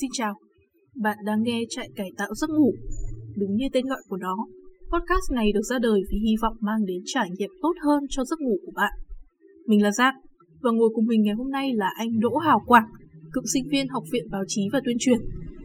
[0.00, 0.34] Xin chào,
[0.96, 2.72] bạn đang nghe trại Cải Tạo Giấc Ngủ.
[3.36, 4.36] Đúng như tên gọi của nó,
[4.92, 8.24] podcast này được ra đời vì hy vọng mang đến trải nghiệm tốt hơn cho
[8.24, 8.92] giấc ngủ của bạn.
[9.66, 10.14] Mình là Giang,
[10.62, 12.88] và ngồi cùng mình ngày hôm nay là anh Đỗ Hào Quảng,
[13.32, 15.18] cựu sinh viên Học viện Báo chí và Tuyên truyền,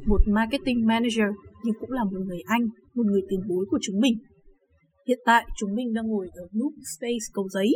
[0.05, 1.29] một marketing manager
[1.63, 2.61] nhưng cũng là một người Anh,
[2.95, 4.13] một người tiền bối của chúng mình.
[5.07, 7.69] Hiện tại chúng mình đang ngồi ở Nook Space Cầu Giấy,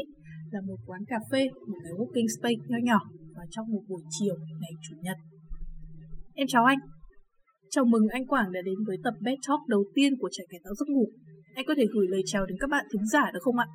[0.52, 3.00] là một quán cà phê, một cái working space nho nhỏ
[3.36, 5.18] và trong một buổi chiều ngày Chủ nhật.
[6.34, 6.78] Em chào anh.
[7.70, 10.60] Chào mừng anh Quảng đã đến với tập Bed Talk đầu tiên của Chạy Cải
[10.64, 11.06] Tạo Giấc Ngủ.
[11.56, 13.68] Anh có thể gửi lời chào đến các bạn thính giả được không ạ?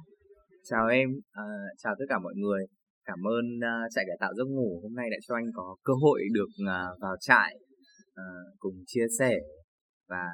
[0.65, 1.45] Chào em, à,
[1.79, 2.67] chào tất cả mọi người.
[3.05, 5.77] Cảm ơn à, uh, trại Cải Tạo Giấc Ngủ hôm nay đã cho anh có
[5.85, 7.57] cơ hội được uh, vào trại
[8.21, 9.35] uh, cùng chia sẻ
[10.09, 10.25] và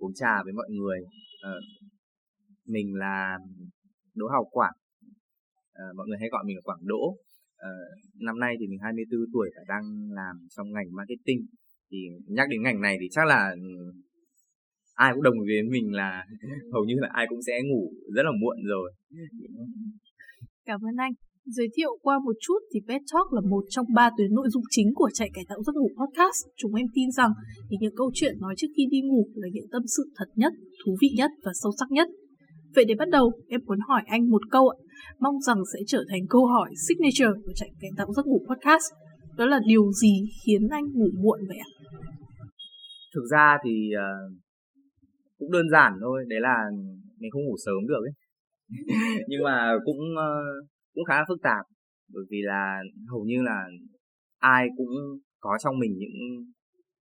[0.00, 1.00] uống trà với mọi người.
[1.48, 1.64] Uh,
[2.66, 3.38] mình là
[4.14, 4.74] Đỗ Hào Quảng,
[5.72, 7.16] uh, mọi người hay gọi mình là Quảng Đỗ.
[7.68, 11.46] Uh, năm nay thì mình 24 tuổi và đang làm trong ngành marketing.
[11.90, 13.92] Thì nhắc đến ngành này thì chắc là ừ,
[14.94, 16.26] ai cũng đồng ý với mình là
[16.72, 18.92] hầu như là ai cũng sẽ ngủ rất là muộn rồi.
[20.64, 21.12] Cảm ơn anh.
[21.44, 24.62] Giới thiệu qua một chút thì Pet Talk là một trong ba tuyến nội dung
[24.70, 26.38] chính của chạy cải tạo giấc ngủ podcast.
[26.56, 27.32] Chúng em tin rằng
[27.70, 30.52] thì những câu chuyện nói trước khi đi ngủ là những tâm sự thật nhất,
[30.84, 32.08] thú vị nhất và sâu sắc nhất.
[32.74, 34.76] Vậy để bắt đầu, em muốn hỏi anh một câu ạ.
[35.20, 38.86] Mong rằng sẽ trở thành câu hỏi signature của trại cải tạo giấc ngủ podcast.
[39.36, 40.14] Đó là điều gì
[40.46, 41.70] khiến anh ngủ muộn vậy ạ?
[43.14, 44.32] Thực ra thì uh,
[45.38, 46.56] cũng đơn giản thôi, đấy là
[47.18, 48.14] mình không ngủ sớm được ấy.
[49.28, 51.64] Nhưng mà cũng uh, cũng khá là phức tạp
[52.14, 53.66] bởi vì là hầu như là
[54.38, 54.88] ai cũng
[55.40, 56.46] có trong mình những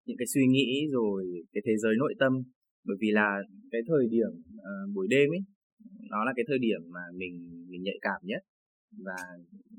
[0.06, 2.33] những cái suy nghĩ rồi cái thế giới nội tâm
[2.85, 3.38] bởi vì là
[3.72, 5.41] cái thời điểm uh, buổi đêm ấy
[6.11, 7.35] nó là cái thời điểm mà mình
[7.69, 8.41] mình nhạy cảm nhất.
[9.05, 9.19] Và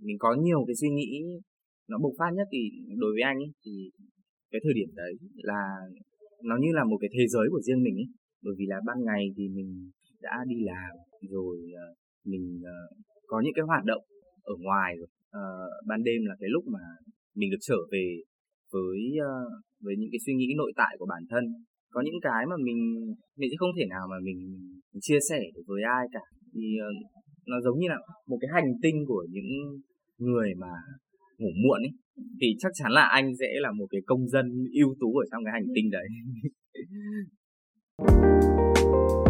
[0.02, 1.10] mình có nhiều cái suy nghĩ
[1.90, 2.58] nó bộc phát nhất thì
[3.02, 3.90] đối với anh ấy, thì
[4.50, 5.62] cái thời điểm đấy là
[6.42, 8.08] nó như là một cái thế giới của riêng mình ấy.
[8.42, 9.90] Bởi vì là ban ngày thì mình
[10.20, 10.92] đã đi làm
[11.30, 11.94] rồi ờ,
[12.24, 12.78] mình ờ,
[13.26, 14.04] có những cái hoạt động
[14.42, 15.08] ở ngoài rồi.
[15.30, 15.44] À,
[15.86, 16.80] ban đêm là cái lúc mà
[17.34, 18.06] mình được trở về
[18.72, 19.00] với
[19.80, 21.44] với những cái suy nghĩ nội tại của bản thân
[21.92, 22.80] có những cái mà mình
[23.38, 24.38] mình sẽ không thể nào mà mình,
[24.92, 26.24] mình chia sẻ được với ai cả.
[26.54, 26.88] Thì ờ,
[27.46, 27.98] nó giống như là
[28.28, 29.50] một cái hành tinh của những
[30.18, 30.72] người mà
[31.38, 31.92] ngủ muộn ấy.
[32.40, 34.46] Thì chắc chắn là anh sẽ là một cái công dân
[34.82, 36.06] ưu tú ở trong cái hành tinh đấy.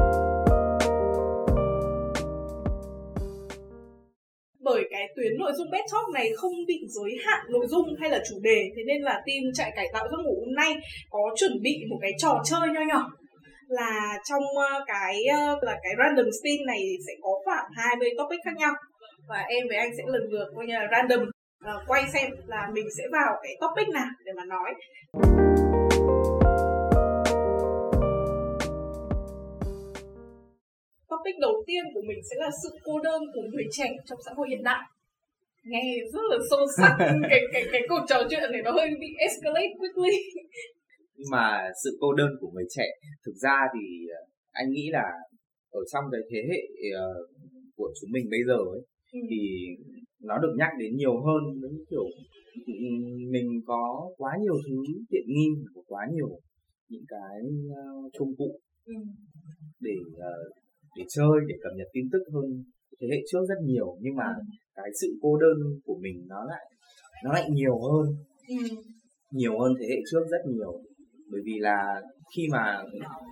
[4.72, 8.10] bởi cái tuyến nội dung bed talk này không bị giới hạn nội dung hay
[8.10, 8.58] là chủ đề.
[8.76, 10.74] Thế nên là team chạy cải tạo giấc ngủ hôm nay
[11.10, 13.10] có chuẩn bị một cái trò chơi nho nhỏ.
[13.68, 18.40] Là trong ờ, cái ờ, là cái random spin này sẽ có khoảng 20 topic
[18.44, 18.72] khác nhau.
[19.28, 21.22] Và em với anh sẽ lần lượt coi như là random.
[21.22, 24.74] Uh, quay xem là mình sẽ vào cái topic nào để mà nói.
[31.22, 34.32] Topic đầu tiên của mình sẽ là sự cô đơn của người trẻ trong xã
[34.36, 34.82] hội hiện đại
[35.64, 36.96] nghe rất là sâu sắc
[37.30, 40.16] cái cái cái cuộc trò chuyện này nó hơi bị escalate quickly
[41.16, 42.86] nhưng mà sự cô đơn của người trẻ
[43.26, 44.20] thực ra thì ờ,
[44.52, 45.04] anh nghĩ là
[45.70, 47.30] ở trong cái thế hệ uh,
[47.76, 49.18] của chúng mình bây giờ ấy ừ.
[49.30, 49.40] thì
[50.22, 52.06] nó được nhắc đến nhiều hơn những kiểu
[53.30, 54.76] mình có quá nhiều thứ
[55.10, 56.38] tiện nghi có quá nhiều
[56.88, 58.94] những cái uh, công cụ ừ.
[59.80, 60.61] để uh,
[60.96, 62.64] để chơi để cập nhật tin tức hơn
[63.00, 64.42] thế hệ trước rất nhiều nhưng mà ừ.
[64.76, 66.64] cái sự cô đơn của mình nó lại
[67.24, 68.06] nó lại nhiều hơn
[68.48, 68.76] ừ.
[69.32, 70.72] nhiều hơn thế hệ trước rất nhiều
[71.30, 72.02] bởi vì là
[72.36, 72.82] khi mà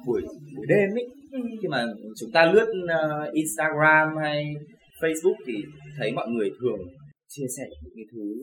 [0.07, 0.23] buổi
[0.57, 1.39] buổi đêm ấy ừ.
[1.63, 1.85] khi mà
[2.19, 4.55] chúng ta lướt uh, Instagram hay
[5.01, 5.55] Facebook thì
[5.99, 6.81] thấy mọi người thường
[7.29, 8.35] chia sẻ những cái thứ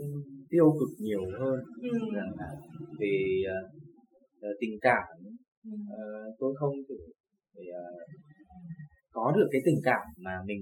[0.50, 1.90] tiêu cực nhiều hơn ừ.
[2.16, 2.50] rằng là
[3.00, 5.04] về uh, tình cảm
[5.70, 6.96] uh, tôi không thể
[7.56, 8.17] để, uh,
[9.18, 10.62] có được cái tình cảm mà mình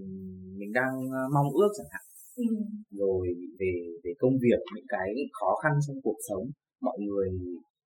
[0.59, 2.05] mình đang ờ, mong ước chẳng hạn
[2.35, 2.55] ừ.
[3.01, 3.23] rồi
[3.59, 3.71] về
[4.03, 5.07] về công việc những cái
[5.39, 6.43] khó khăn trong cuộc sống
[6.81, 7.29] mọi người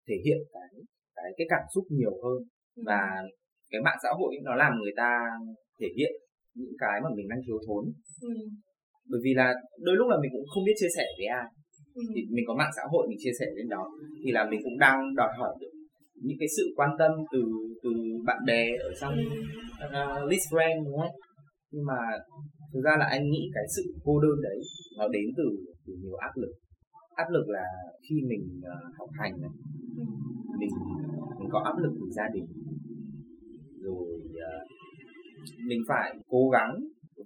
[0.08, 0.70] thể hiện cái
[1.16, 2.38] cái cái cảm xúc nhiều hơn
[2.76, 2.82] ừ.
[2.86, 3.00] và
[3.70, 5.10] cái mạng xã hội nó làm người ta
[5.80, 6.12] thể hiện
[6.54, 7.84] những cái mà mình đang thiếu thốn
[8.20, 8.34] ừ.
[9.10, 9.54] bởi vì là
[9.86, 11.48] đôi lúc là mình cũng không biết chia sẻ với ai
[11.94, 12.02] ừ.
[12.14, 13.84] thì mình có mạng xã hội mình chia sẻ lên đó
[14.24, 15.72] thì là mình cũng đang đòi hỏi được
[16.22, 17.42] những cái sự quan tâm từ
[17.82, 17.90] từ
[18.26, 19.14] bạn bè ở trong
[19.86, 21.16] uh, list friend đúng không?
[21.72, 21.98] Nhưng mà
[22.72, 24.58] thực ra là anh nghĩ cái sự cô đơn đấy
[24.98, 25.44] nó đến từ
[25.86, 26.52] từ nhiều áp lực.
[27.14, 27.64] Áp lực là
[28.08, 29.50] khi mình uh, học hành này
[30.58, 30.70] mình
[31.38, 32.46] mình có áp lực từ gia đình
[33.82, 34.68] rồi uh,
[35.68, 36.74] mình phải cố gắng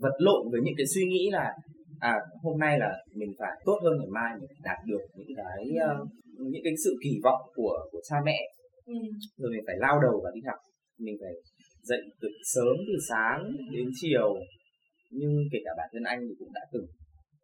[0.00, 1.52] vật lộn với những cái suy nghĩ là
[2.00, 5.64] à hôm nay là mình phải tốt hơn ngày mai mình đạt được những cái
[5.68, 6.08] uh,
[6.38, 8.38] những cái sự kỳ vọng của của cha mẹ
[8.86, 8.94] ừ.
[9.38, 10.60] rồi mình phải lao đầu vào đi học.
[11.04, 11.34] Mình phải
[11.82, 13.40] dậy từ sớm từ sáng
[13.72, 14.28] đến chiều.
[15.18, 16.86] Nhưng kể cả bản thân anh thì cũng đã từng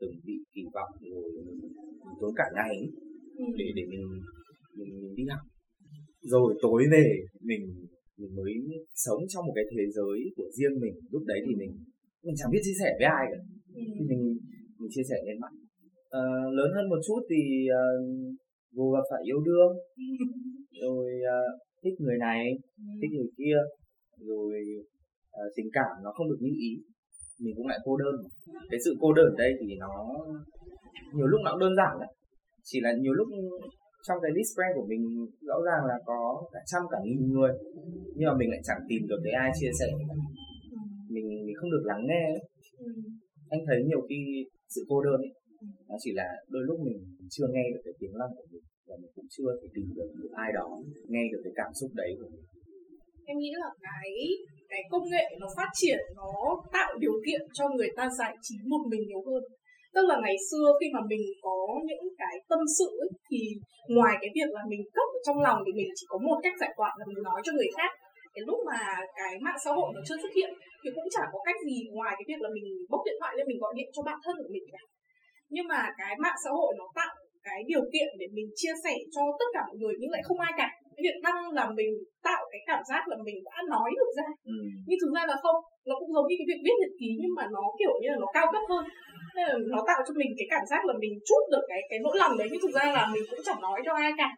[0.01, 1.59] từng bị kỳ vọng rồi mình,
[2.05, 2.77] mình tốn cả ngày
[3.39, 3.45] Ừ.
[3.59, 4.05] để để mình,
[4.79, 5.43] mình mình đi học.
[6.33, 7.05] Rồi tối về
[7.41, 7.63] mình
[8.21, 8.53] mình mới
[8.95, 10.95] sống trong một cái thế giới của riêng mình.
[11.11, 11.73] Lúc đấy thì mình
[12.25, 13.41] mình chẳng biết chia sẻ với ai cả.
[13.75, 13.83] Ừ.
[13.99, 14.23] thì mình
[14.79, 15.57] mình chia sẻ lên mạng
[16.11, 16.25] Ờ,
[16.59, 17.41] lớn hơn một chút thì
[17.81, 18.37] uh,
[18.77, 19.73] vô gặp phải yêu đương
[20.83, 21.41] rồi ờ,
[21.83, 22.41] thích người này
[23.01, 23.57] thích người kia
[24.29, 24.53] rồi
[25.31, 26.73] ờ, tình cảm nó không được như ý.
[27.43, 28.15] Mình cũng lại cô đơn.
[28.23, 28.61] Mà.
[28.71, 29.93] cái sự cô đơn ở đây thì nó
[31.15, 32.09] nhiều lúc nó cũng đơn giản lắm
[32.65, 33.29] chỉ là nhiều lúc
[34.07, 35.03] trong cái list friend của mình
[35.41, 37.53] rõ ràng là có cả trăm cả nghìn người.
[38.17, 39.89] Nhưng mà mình lại chẳng tìm được cái ai chia sẻ.
[41.15, 42.43] Mình mình không được lắng nghe ấy.
[42.79, 42.93] Ừ.
[43.51, 44.19] anh thấy nhiều khi
[44.75, 45.33] sự cô đơn ấy
[45.89, 46.99] nó chỉ là đôi lúc mình
[47.31, 50.11] chưa nghe được cái tiếng lòng của mình và mình cũng chưa thể tìm được
[50.21, 50.69] một ai đó
[51.13, 52.45] nghe được cái cảm xúc đấy của mình.
[53.31, 54.11] Em nghĩ là cái
[54.73, 56.31] cái công nghệ nó phát triển nó
[56.77, 59.43] tạo điều kiện cho người ta giải trí một mình nhiều hơn.
[59.95, 61.59] Tức là ngày xưa khi mà mình có
[61.89, 63.41] những cái tâm sự ấy, thì
[63.97, 66.73] ngoài cái việc là mình cất trong lòng thì mình chỉ có một cách giải
[66.79, 67.91] tỏa là mình nói cho người khác.
[68.35, 68.81] Cái lúc mà
[69.19, 70.51] cái mạng xã hội nó chưa xuất hiện
[70.81, 73.47] thì cũng chả có cách gì ngoài cái việc là mình bốc điện thoại lên
[73.51, 74.83] mình gọi điện cho bạn thân của mình cả.
[75.55, 77.15] Nhưng mà cái mạng xã hội nó tạo
[77.47, 80.41] cái điều kiện để mình chia sẻ cho tất cả mọi người nhưng lại không
[80.49, 80.69] ai cả.
[80.95, 81.91] Cái việc đăng là mình
[82.29, 84.29] tạo cái cảm giác là mình đã nói được ra.
[84.53, 84.57] Ừ.
[84.87, 85.59] nhưng thực ra là không
[85.89, 88.19] nó cũng giống như cái việc viết nhật ký nhưng mà nó kiểu như là
[88.25, 88.85] nó cao cấp hơn.
[89.37, 91.99] Nên là nó tạo cho mình cái cảm giác là mình chút được cái cái
[92.05, 94.31] nỗi lòng đấy nhưng thực ra là mình cũng chẳng nói cho ai cả.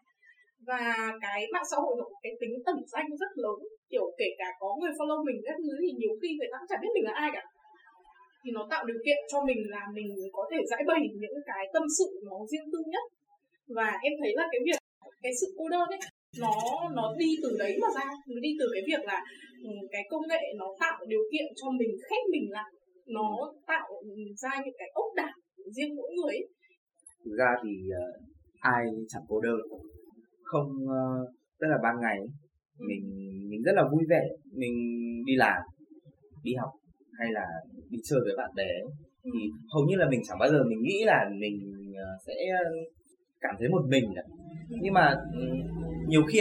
[0.68, 0.82] Và
[1.24, 3.58] cái mạng xã hội nó có cái tính ẩn danh rất lớn
[3.92, 6.68] kiểu kể cả có người follow mình các thứ thì nhiều khi người ta cũng
[6.70, 7.42] chẳng biết mình là ai cả
[8.44, 11.62] thì nó tạo điều kiện cho mình là mình có thể giải bày những cái
[11.74, 13.04] tâm sự nó riêng tư nhất.
[13.76, 14.78] Và em thấy là cái việc
[15.24, 16.00] cái sự cô đơn ấy
[16.42, 16.52] nó
[16.96, 18.06] nó đi từ đấy mà ra.
[18.28, 19.18] Nó đi từ cái việc là
[19.62, 22.70] ừ, cái công nghệ nó tạo điều kiện cho mình khép mình lại.
[23.06, 23.88] Nó tạo
[24.42, 25.34] ra những cái ốc đảo
[25.76, 26.46] riêng mỗi người ấy.
[27.24, 27.70] thực ra thì
[28.02, 28.06] ờ,
[28.60, 29.60] ai chẳng cô đơn.
[30.42, 31.02] Không ờ,
[31.60, 32.18] tức là ban ngày
[32.78, 32.84] Ừ.
[32.88, 33.04] mình
[33.50, 34.22] mình rất là vui vẻ.
[34.52, 34.74] Mình
[35.26, 35.62] đi làm
[36.44, 36.70] đi học
[37.20, 37.46] hay là
[37.90, 39.30] đi chơi với bạn bè ấy, Ừ.
[39.34, 39.40] thì
[39.72, 41.56] hầu như là mình chẳng bao giờ mình nghĩ là mình
[41.96, 42.34] ờ, sẽ
[43.40, 44.22] cảm thấy một mình cả.
[44.82, 45.40] nhưng mà ừ,
[46.08, 46.40] nhiều khi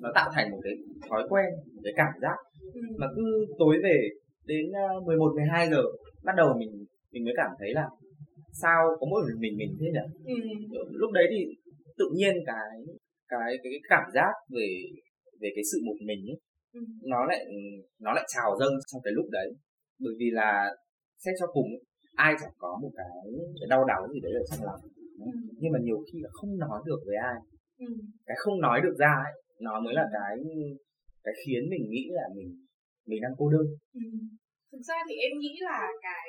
[0.00, 0.72] nó tạo thành một cái
[1.10, 2.36] thói quen một cái cảm giác
[2.72, 2.80] Ừ.
[2.98, 4.08] mà cứ tối về
[4.46, 5.82] đến ờ, 11 12 giờ
[6.24, 7.88] bắt đầu mình mình mới cảm thấy là
[8.52, 10.34] sao có mỗi mình mình mình thế nhỉ
[10.74, 10.84] Ừ.
[10.92, 11.46] lúc đấy thì
[11.98, 12.56] tự nhiên cái
[13.28, 14.68] cái cái, cái cảm giác về
[15.40, 16.38] về cái sự một mình ấy,
[16.74, 16.80] Ừ.
[17.02, 17.44] nó lại
[18.00, 19.52] nó lại trào dâng trong cái lúc đấy
[20.04, 20.74] bởi vì là
[21.24, 21.66] xét cho cùng
[22.14, 23.06] ai chẳng có một cái,
[23.60, 24.80] cái đau đáu gì đấy ở trong lòng
[25.18, 25.30] Ừ.
[25.60, 27.34] nhưng mà nhiều khi là không nói được với ai
[27.78, 27.86] Ừ.
[28.26, 30.36] cái không nói được ra ấy, nó mới là cái
[31.24, 32.48] cái khiến mình nghĩ là mình
[33.06, 34.00] mình đang cô đơn Ừ.
[34.72, 36.28] Thực ra thì em nghĩ là cái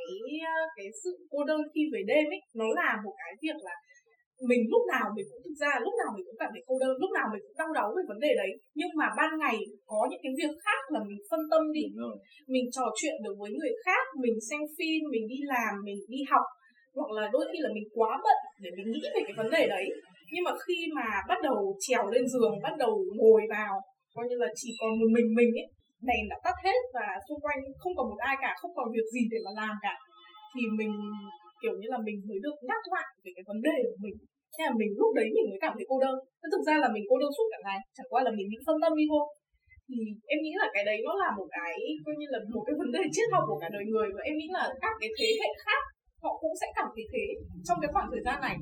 [0.78, 3.76] cái sự cô đơn khi về đêm ấy nó là một cái việc là
[4.52, 6.94] mình lúc nào mình cũng thực ra lúc nào mình cũng cảm thấy cô đơn
[7.04, 8.52] lúc nào mình cũng đau đáu về vấn đề đấy.
[8.80, 9.58] Nhưng mà ban ngày
[9.92, 11.86] có những cái việc khác là mình phân tâm đi.
[12.54, 16.22] Mình trò chuyện được với người khác mình xem phim mình đi làm mình đi
[16.32, 16.46] học.
[16.98, 19.64] Hoặc là đôi khi là mình quá bận để mình nghĩ về cái vấn đề
[19.76, 19.86] đấy.
[20.34, 23.74] Nhưng mà khi mà bắt đầu trèo lên giường bắt đầu ngồi vào
[24.16, 25.68] coi như là chỉ còn một mình mình ấy
[26.10, 29.08] đèn đã tắt hết và xung quanh không còn một ai cả không còn việc
[29.14, 29.96] gì để mà làm cả
[30.54, 30.94] thì mình
[31.62, 34.16] kiểu như là mình mới được nhắc lại về cái vấn đề của mình
[34.54, 36.16] thế là mình lúc đấy mình mới cảm thấy cô đơn.
[36.40, 38.58] Thế thực ra là mình cô đơn suốt cả ngày chẳng qua là mình bị
[38.68, 39.26] phân tâm đi thôi.
[39.88, 39.98] Thì
[40.34, 41.74] em nghĩ là cái đấy nó là một cái
[42.06, 44.36] coi như là một cái vấn đề triết học của cả đời người và em
[44.38, 45.82] nghĩ là các cái thế hệ khác
[46.24, 47.26] họ cũng sẽ cảm thấy thế
[47.68, 48.56] trong cái khoảng thời gian này.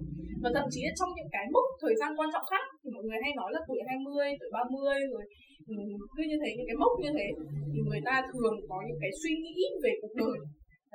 [0.44, 3.04] Và thậm chí là trong những cái mốc thời gian quan trọng khác thì mọi
[3.06, 5.24] người hay nói là tuổi 20, tuổi 30 rồi
[5.72, 5.76] ừ,
[6.16, 7.28] cứ như thế những cái mốc như thế
[7.72, 10.38] thì người ta thường có những cái suy nghĩ về cuộc đời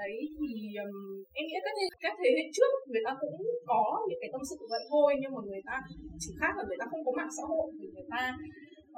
[0.00, 0.52] đấy thì
[0.84, 0.94] um,
[1.38, 3.36] em nghĩ các thế, các thế hệ trước người ta cũng
[3.72, 5.76] có những cái tâm sự vậy thôi nhưng mà người ta
[6.22, 8.22] chỉ khác là người ta không có mạng xã hội thì người ta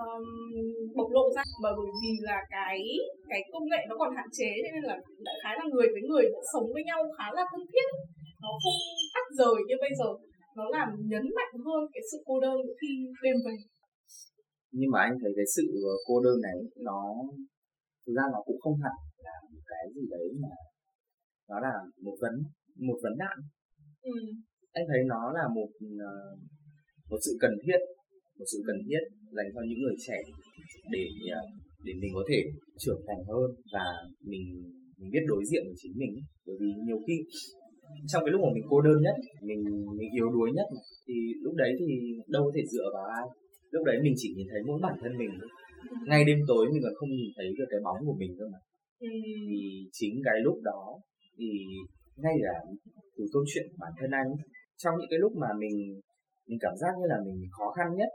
[0.05, 0.25] um,
[0.97, 1.43] bộc lộ ra.
[1.65, 2.79] Bởi vì là cái
[3.31, 6.03] cái công nghệ nó còn hạn chế cho nên là đại khái là người với
[6.09, 7.89] người vẫn sống với nhau khá là thân thiết.
[8.43, 8.79] Nó không
[9.15, 10.11] tách rời như bây giờ.
[10.59, 12.91] Nó làm nhấn mạnh hơn cái sự cô đơn khi
[13.25, 13.57] đêm về.
[14.79, 16.57] Nhưng mà anh thấy cái sự ờ, cô đơn này
[16.89, 17.01] nó
[18.05, 20.55] thực ra nó cũng không hẳn là một cái gì đấy mà
[21.51, 21.75] nó là
[22.05, 22.35] một vấn
[22.89, 23.37] một vấn nạn
[24.03, 24.17] ừ.
[24.73, 25.71] anh thấy nó là một
[26.11, 26.15] ờ,
[27.11, 27.81] một sự cần thiết
[28.39, 29.03] một sự cần thiết
[29.37, 30.19] dành cho những người trẻ
[30.95, 31.05] để
[31.39, 31.43] ờ,
[31.87, 32.39] để mình có thể
[32.79, 33.87] trưởng thành hơn và
[34.31, 34.45] mình
[34.99, 36.15] mình biết đối diện với chính mình
[36.47, 37.15] bởi vì nhiều khi
[38.11, 39.17] trong cái lúc mà mình cô đơn nhất
[39.49, 39.61] mình
[39.99, 40.69] mình yếu đuối nhất
[41.07, 41.15] thì
[41.45, 41.87] lúc đấy thì
[42.35, 43.27] đâu có thể dựa vào ai.
[43.71, 45.51] Lúc đấy mình chỉ nhìn thấy mỗi bản thân mình thôi.
[46.09, 48.61] Ngay đêm tối mình còn không nhìn thấy được cái bóng của mình cơ mà.
[49.01, 49.09] Ừ.
[49.49, 49.61] thì
[49.93, 50.83] chính cái lúc đó
[51.39, 51.49] thì
[52.23, 52.55] ngay cả
[53.17, 54.31] từ câu chuyện của bản thân anh
[54.77, 56.01] trong những cái lúc mà mình
[56.49, 58.09] mình cảm giác như là mình khó khăn nhất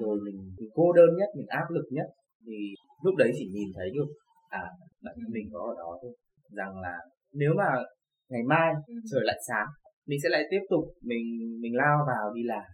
[0.00, 2.06] rồi mình, mình cô đơn nhất mình áp lực nhất
[2.46, 2.56] thì
[3.04, 4.08] lúc đấy chỉ nhìn thấy được
[4.48, 4.64] à
[5.02, 6.12] bản thân mình có ở đó thôi.
[6.58, 6.94] Rằng là
[7.32, 7.68] nếu mà
[8.30, 8.94] ngày mai Ừ.
[9.10, 9.66] trời lại sáng
[10.06, 11.24] mình sẽ lại tiếp tục mình
[11.62, 12.64] mình lao vào đi làm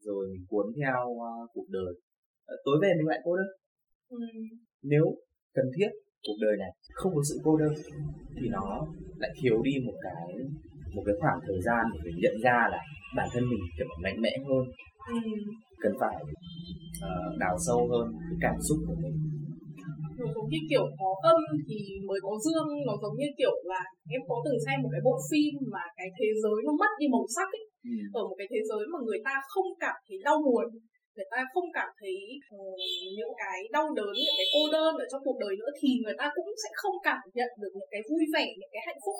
[0.00, 1.92] rồi mình cuốn theo uh, cuộc đời.
[2.46, 3.46] Ờ, tối về mình lại cô đơn.
[4.08, 4.16] Ừ.
[4.82, 5.04] nếu
[5.54, 5.88] cần thiết
[6.26, 7.72] cuộc đời này không có sự cô đơn
[8.36, 8.86] thì nó
[9.16, 10.22] lại thiếu đi một cái
[10.94, 12.80] một cái khoảng thời gian để mình nhận ra là
[13.16, 14.64] bản thân mình cần phải mạnh mẽ hơn.
[15.14, 15.18] Ừ.
[15.82, 16.16] cần phải
[17.10, 19.16] ờ, đào sâu hơn cái cảm xúc của mình.
[20.18, 23.82] Nó giống như kiểu có âm thì mới có dương nó giống như kiểu là
[24.14, 27.06] em có từng xem một cái bộ phim mà cái thế giới nó mất đi
[27.14, 27.64] màu sắc ấy.
[28.18, 30.66] Ở một cái thế giới mà người ta không cảm thấy đau buồn
[31.20, 32.16] người ta không cảm thấy
[32.56, 32.78] uh,
[33.18, 36.16] những cái đau đớn những cái cô đơn ở trong cuộc đời nữa thì người
[36.20, 39.16] ta cũng sẽ không cảm nhận được những cái vui vẻ những cái hạnh phúc.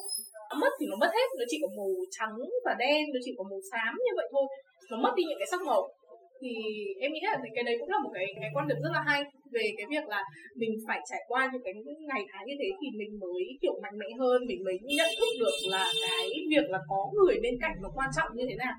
[0.51, 3.33] Nó mất thì nó mất hết nó chỉ có màu trắng và đen nó chỉ
[3.39, 4.47] có màu xám như vậy thôi.
[4.91, 5.83] Nó mất đi những cái sắc màu.
[6.41, 6.53] Thì
[7.05, 9.21] em nghĩ là cái đấy cũng là một cái cái quan điểm rất là hay
[9.55, 10.21] về cái việc là
[10.61, 11.75] mình phải trải qua những cái
[12.11, 15.33] ngày tháng như thế thì mình mới kiểu mạnh mẽ hơn mình mới nhận thức
[15.43, 18.77] được là cái việc là có người bên cạnh nó quan trọng như thế nào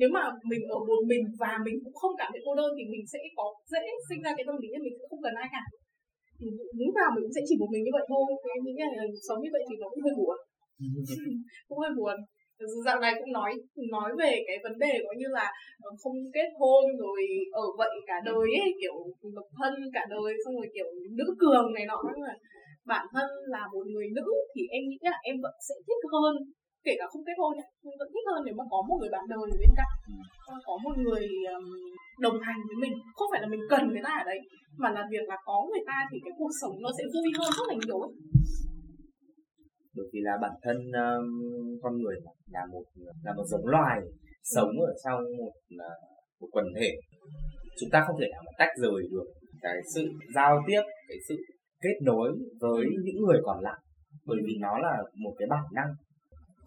[0.00, 2.84] nếu mà mình ở một mình và mình cũng không cảm thấy cô đơn thì
[2.92, 5.64] mình sẽ có dễ sinh ra cái tâm lý là mình không cần ai cả.
[6.40, 6.46] Thì
[6.86, 8.24] lúc nào mình cũng sẽ chỉ một mình như vậy thôi.
[8.56, 10.36] Em nghĩ là sống như vậy thì nó cũng hơi buồn.
[11.68, 12.16] Cũng hơi buồn.
[12.86, 13.50] Dạo này cũng nói
[13.94, 15.46] nói về cái vấn đề có như là
[15.86, 17.20] ờ, không kết hôn rồi
[17.52, 18.96] ở vậy cả đời ấy kiểu
[19.36, 20.88] độc thân cả đời xong rồi kiểu
[21.18, 22.00] nữ cường này nọ.
[22.14, 22.34] Nhưng mà
[22.92, 26.34] bản thân là một người nữ thì em nghĩ là em vẫn sẽ thích hơn
[26.88, 29.12] kể cả không kết hôn nhá em vẫn thích hơn nếu mà có một người
[29.14, 29.92] bạn đời ở bên cạnh.
[30.52, 31.24] Ờ, có một người
[32.24, 32.94] đồng hành với mình.
[33.16, 34.40] Không phải là mình cần người ta ở đấy
[34.82, 37.50] mà là việc là có người ta thì cái cuộc sống nó sẽ vui hơn
[37.58, 38.12] rất là nhiều ấy.
[39.96, 41.28] bởi vì là bản thân um,
[41.82, 42.16] con người
[42.54, 42.84] là một
[43.24, 43.98] là một giống loài
[44.54, 45.54] sống ở trong một
[45.88, 45.98] uh,
[46.40, 46.90] một quần thể.
[47.80, 49.26] Chúng ta không thể nào mà tách rời được
[49.62, 50.02] cái sự
[50.34, 51.36] giao tiếp cái sự
[51.82, 52.28] kết nối
[52.60, 53.80] với những người còn lại
[54.26, 55.90] bởi vì nó là một cái bản năng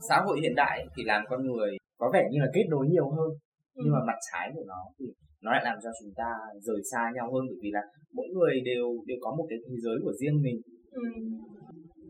[0.10, 3.10] xã hội hiện đại thì làm con người có vẻ như là kết nối nhiều
[3.10, 3.30] hơn.
[3.76, 5.06] Nhưng mà mặt trái của nó thì
[5.42, 6.30] nó lại làm cho chúng ta
[6.62, 7.82] rời xa nhau hơn bởi vì là
[8.14, 10.62] mỗi người đều đều có một cái thế giới của riêng mình.
[10.92, 11.02] Ừ.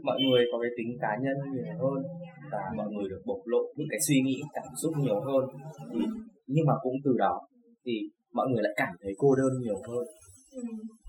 [0.03, 2.03] mọi người có cái tính cá nhân nhiều hơn
[2.51, 5.43] và mọi người được bộc lộ những cái suy nghĩ cảm xúc nhiều hơn.
[5.91, 5.99] Thì,
[6.47, 7.41] nhưng mà cũng từ đó
[7.85, 7.93] thì
[8.33, 10.05] mọi người lại cảm thấy cô đơn nhiều hơn.
[10.51, 10.61] Ừ.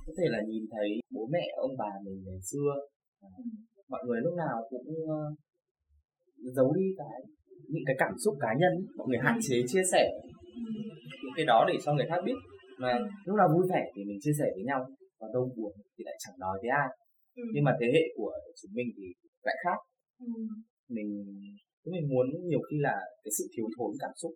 [0.07, 2.71] có thể là nhìn thấy bố mẹ ông bà mình ngày xưa
[3.21, 3.29] à,
[3.89, 5.21] mọi người lúc nào cũng ờ,
[6.57, 7.19] giấu đi cái
[7.69, 10.11] những cái cảm xúc cá nhân mọi người hạn chế chia sẻ
[11.23, 12.39] những cái đó để cho người khác biết
[12.79, 12.93] mà
[13.27, 14.81] lúc nào vui vẻ thì mình chia sẻ với nhau
[15.21, 16.89] và đâu buồn thì lại chẳng nói với ai
[17.37, 17.43] Ừ.
[17.55, 18.33] nhưng mà thế hệ của
[18.63, 19.03] chúng mình thì
[19.47, 19.79] lại khác
[20.21, 20.27] Ừ.
[20.97, 21.09] mình
[21.93, 24.33] mình muốn nhiều khi là cái sự thiếu thốn cảm xúc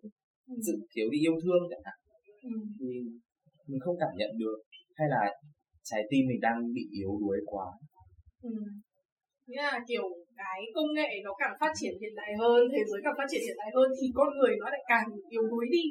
[0.47, 0.55] Ừ.
[0.67, 1.97] sự thiếu đi yêu thương chẳng hạn
[2.41, 2.49] Ừ.
[2.79, 2.87] thì
[3.67, 4.57] mình không cảm nhận được
[4.95, 5.21] hay là
[5.83, 7.65] trái tim mình đang bị yếu đuối quá
[8.43, 8.49] Ừ.
[9.49, 10.05] Nghĩa là kiểu
[10.41, 13.41] cái công nghệ nó càng phát triển hiện đại hơn, thế giới càng phát triển
[13.45, 15.83] hiện đại hơn thì con người nó lại càng yếu đuối đi.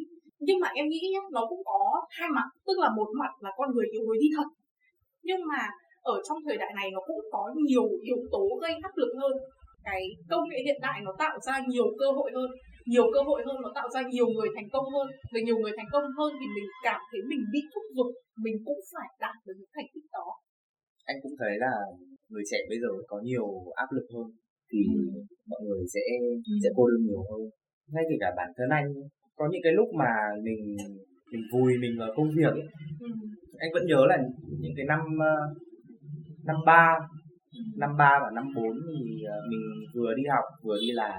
[0.47, 1.83] Nhưng mà em nghĩ nhá, nó cũng có
[2.19, 4.49] hai mặt, tức là một mặt là con người yếu đuối đi thật.
[5.29, 5.63] Nhưng mà
[6.03, 9.33] ở trong thời đại này nó cũng có nhiều yếu tố gây áp lực hơn.
[9.85, 12.51] Cái công nghệ hiện đại nó tạo ra nhiều cơ hội hơn,
[12.87, 15.07] nhiều cơ hội hơn nó tạo ra nhiều người thành công hơn.
[15.33, 18.11] Và nhiều người thành công hơn thì mình cảm thấy mình bị thúc giục,
[18.45, 20.27] mình cũng phải đạt được những thành tích đó
[21.11, 21.73] anh cũng thấy là
[22.31, 23.47] người trẻ bây giờ có nhiều
[23.83, 24.27] áp lực hơn
[24.71, 25.01] thì Ừ.
[25.51, 26.01] mọi người sẽ
[26.63, 27.43] sẽ cô đơn nhiều hơn.
[27.93, 28.87] Ngay kể cả bản thân anh
[29.39, 30.11] có những cái lúc mà
[30.47, 30.61] mình
[31.33, 32.67] mình vùi mình vào công việc ấy,
[33.01, 33.07] Ừ.
[33.59, 34.17] anh vẫn nhớ là
[34.63, 35.35] những cái năm ờ,
[36.49, 36.85] năm ba
[37.77, 39.63] năm ba và năm bốn thì ờ, mình
[39.95, 41.19] vừa đi học vừa đi làm.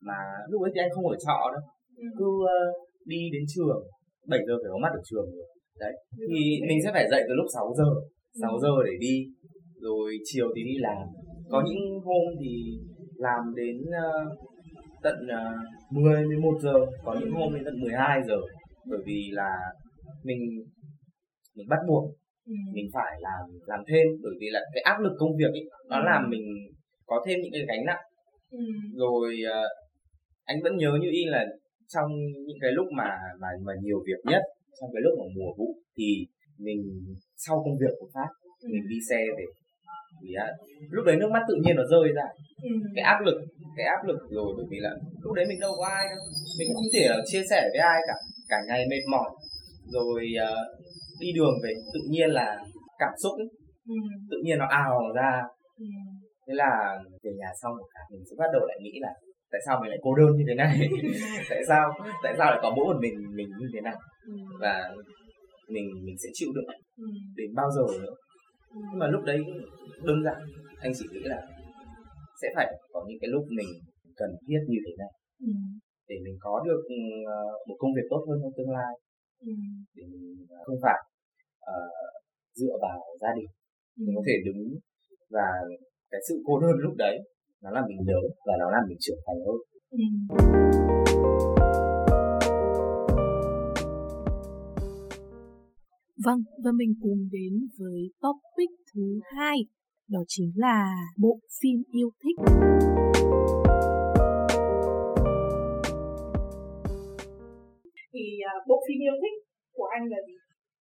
[0.00, 0.18] Mà
[0.50, 1.62] lúc ấy thì anh không ở trọ đâu
[1.96, 2.04] Ừ.
[2.18, 2.60] cứ ờ,
[3.04, 3.80] đi đến trường
[4.28, 5.46] 7 giờ phải có mặt ở trường rồi.
[5.80, 5.92] Đấy
[6.28, 7.90] thì mình sẽ phải dậy từ lúc 6 giờ
[8.34, 9.26] 6 giờ để đi
[9.80, 10.98] rồi chiều thì đi làm
[11.50, 12.78] có những hôm thì
[13.16, 14.36] làm đến ờ,
[15.02, 15.14] tận
[15.90, 18.36] uh, 10 11 giờ có những hôm đến tận 12 giờ
[18.90, 19.50] bởi vì là
[20.24, 20.38] mình
[21.56, 22.04] mình bắt buộc
[22.46, 22.54] Ừ.
[22.74, 25.96] mình phải làm làm thêm bởi vì là cái áp lực công việc ấy nó
[26.00, 26.04] Ừ.
[26.06, 26.42] làm mình
[27.06, 28.04] có thêm những cái gánh nặng
[28.50, 28.58] Ừ.
[28.96, 29.60] rồi ờ,
[30.44, 31.44] anh vẫn nhớ như y là
[31.88, 32.10] trong
[32.46, 33.08] những cái lúc mà
[33.40, 34.42] mà mà nhiều việc nhất
[34.80, 36.26] trong cái lúc mà mùa vụ thì
[36.66, 36.80] mình
[37.36, 38.28] sau công việc một phát
[38.62, 38.68] Ừ.
[38.72, 39.44] mình đi xe về
[40.22, 40.46] vì là
[40.90, 42.26] lúc đấy nước mắt tự nhiên nó rơi ra
[42.62, 42.70] ừ.
[42.94, 43.38] cái áp lực
[43.76, 44.90] cái áp lực rồi bởi vì là
[45.22, 46.18] lúc đấy mình đâu có ai đâu
[46.58, 48.14] mình cũng không thể chia sẻ với ai cả
[48.48, 49.30] cả ngày mệt mỏi
[49.86, 50.80] rồi uh,
[51.20, 52.58] đi đường về tự nhiên là
[52.98, 53.48] cảm xúc ấy,
[53.88, 53.94] Ừ.
[54.30, 55.42] tự nhiên nó ào ra
[55.78, 55.84] Ừ.
[56.46, 59.12] thế là về nhà xong một cái mình sẽ bắt đầu lại nghĩ là
[59.52, 60.88] tại sao mình lại cô đơn như thế này
[61.50, 63.94] tại sao tại sao lại có mỗi một mình mình như thế này
[64.26, 64.32] Ừ.
[64.60, 64.90] và
[65.74, 66.64] mình mình sẽ chịu đựng
[66.96, 67.06] Ừ.
[67.36, 68.14] đến bao giờ nữa
[68.74, 68.80] Ừ.
[68.90, 69.38] nhưng mà lúc đấy
[70.06, 70.38] đơn giản
[70.80, 71.40] anh chỉ nghĩ là
[72.42, 73.68] sẽ phải có những cái lúc mình
[74.16, 75.52] cần thiết như thế này Ừ.
[76.08, 76.94] để mình có được ừ,
[77.68, 78.92] một công việc tốt hơn trong tương lai
[79.40, 79.52] Ừ.
[79.96, 80.98] để mình không phải
[81.60, 81.78] ờ,
[82.54, 83.50] dựa vào gia đình
[83.98, 84.02] Ừ.
[84.06, 84.62] mình có thể đứng
[85.30, 85.46] và
[86.10, 87.18] cái sự cô đơn lúc đấy
[87.62, 89.56] nó làm mình nhớ và nó làm mình trưởng thành hơn
[89.90, 89.98] Ừ.
[96.24, 99.56] Vâng, và mình cùng đến với topic thứ hai,
[100.08, 102.36] đó chính là bộ phim yêu thích.
[108.12, 109.36] Thì uh, bộ phim yêu thích
[109.72, 110.34] của anh là gì?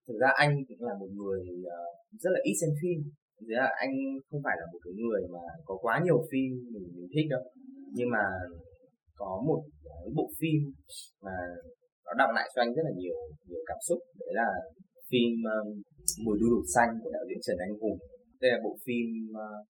[0.09, 1.43] thực ra anh cũng là một người
[1.79, 1.83] ờ,
[2.23, 2.99] rất là ít xem phim
[3.41, 3.93] Thế là anh
[4.31, 7.45] không phải là một cái người mà có quá nhiều phim mình, mình thích đâu
[7.97, 8.25] nhưng mà
[9.15, 10.61] có một cái bộ phim
[11.25, 11.37] mà
[12.07, 13.19] nó đọng lại cho anh rất là nhiều
[13.49, 14.49] nhiều cảm xúc đấy là
[15.11, 15.69] phim um,
[16.25, 17.99] mùi đu đủ xanh của đạo diễn Trần Anh Hùng.
[18.43, 19.07] Đây là bộ phim
[19.45, 19.61] uh,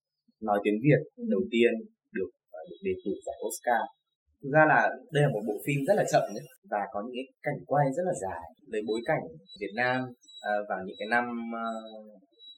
[0.47, 1.01] nói tiếng Việt
[1.35, 1.71] đầu tiên
[2.17, 3.83] được uh, được đề cử giải Oscar.
[4.41, 4.81] Thực ra là
[5.15, 6.43] đây là một bộ phim rất là chậm nhé
[6.73, 8.43] và có những cái cảnh quay rất là dài.
[8.73, 9.23] Lấy bối cảnh
[9.61, 9.97] Việt Nam
[10.51, 11.25] à, vào những cái năm
[11.65, 12.07] uh,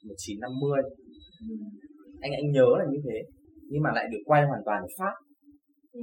[0.03, 0.81] 1950
[2.25, 3.17] anh anh nhớ là như thế
[3.69, 5.15] nhưng mà lại được quay hoàn toàn ở Pháp.
[5.91, 6.01] Ừ.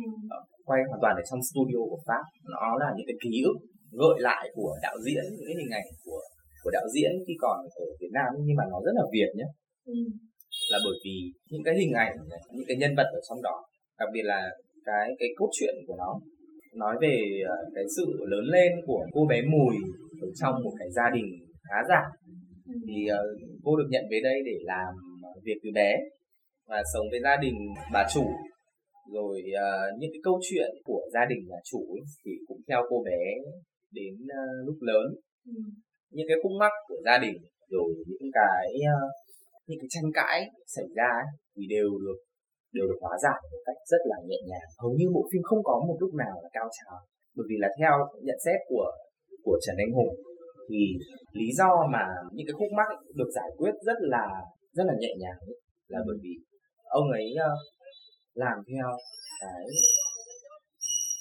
[0.69, 2.25] quay hoàn toàn ở trong studio của Pháp.
[2.55, 3.57] Nó là những cái ký ức
[4.01, 6.21] gợi lại của đạo diễn những cái hình ảnh của
[6.63, 9.45] của đạo diễn khi còn ở Việt Nam nhưng mà nó rất là Việt nhé
[9.87, 9.95] Ừ.
[10.71, 11.17] là bởi vì
[11.51, 12.13] những cái hình ảnh
[12.55, 13.65] những cái nhân vật ở trong đó
[13.99, 14.41] đặc biệt là
[14.85, 16.21] cái cái cốt truyện của nó
[16.75, 17.17] nói về
[17.49, 19.75] ờ, cái sự lớn lên của cô bé mùi
[20.23, 21.27] ở trong một cái gia đình
[21.69, 22.03] khá giả
[22.69, 22.75] Ừ.
[22.89, 23.19] thì ờ,
[23.65, 24.95] cô được nhận về đây để làm
[25.45, 25.97] việc từ bé
[26.69, 27.55] và sống với gia đình
[27.93, 28.25] bà chủ
[29.15, 32.81] rồi ờ, những cái câu chuyện của gia đình nhà chủ ấy, thì cũng theo
[32.91, 33.21] cô bé
[33.93, 34.15] đến
[34.67, 35.07] lúc lớn
[35.47, 35.53] Ừ
[36.15, 37.37] những cái khúc mắc của gia đình
[37.75, 38.99] rồi những cái ờ,
[39.67, 40.39] những cái tranh cãi
[40.77, 42.19] xảy ra ấy, thì đều được
[42.77, 45.63] đều được hóa giải một cách rất là nhẹ nhàng hầu như bộ phim không
[45.69, 46.97] có một lúc nào là cao trào
[47.37, 47.95] bởi vì là theo
[48.27, 48.87] nhận xét của
[49.45, 50.13] của Trần Anh Hùng
[50.69, 50.81] thì
[51.33, 54.27] lý do mà những cái khúc mắc được giải quyết rất là
[54.77, 55.57] rất là nhẹ nhàng ấy,
[55.89, 56.35] là bởi vì
[56.85, 57.53] ông ấy ờ,
[58.35, 58.89] làm theo
[59.41, 59.65] cái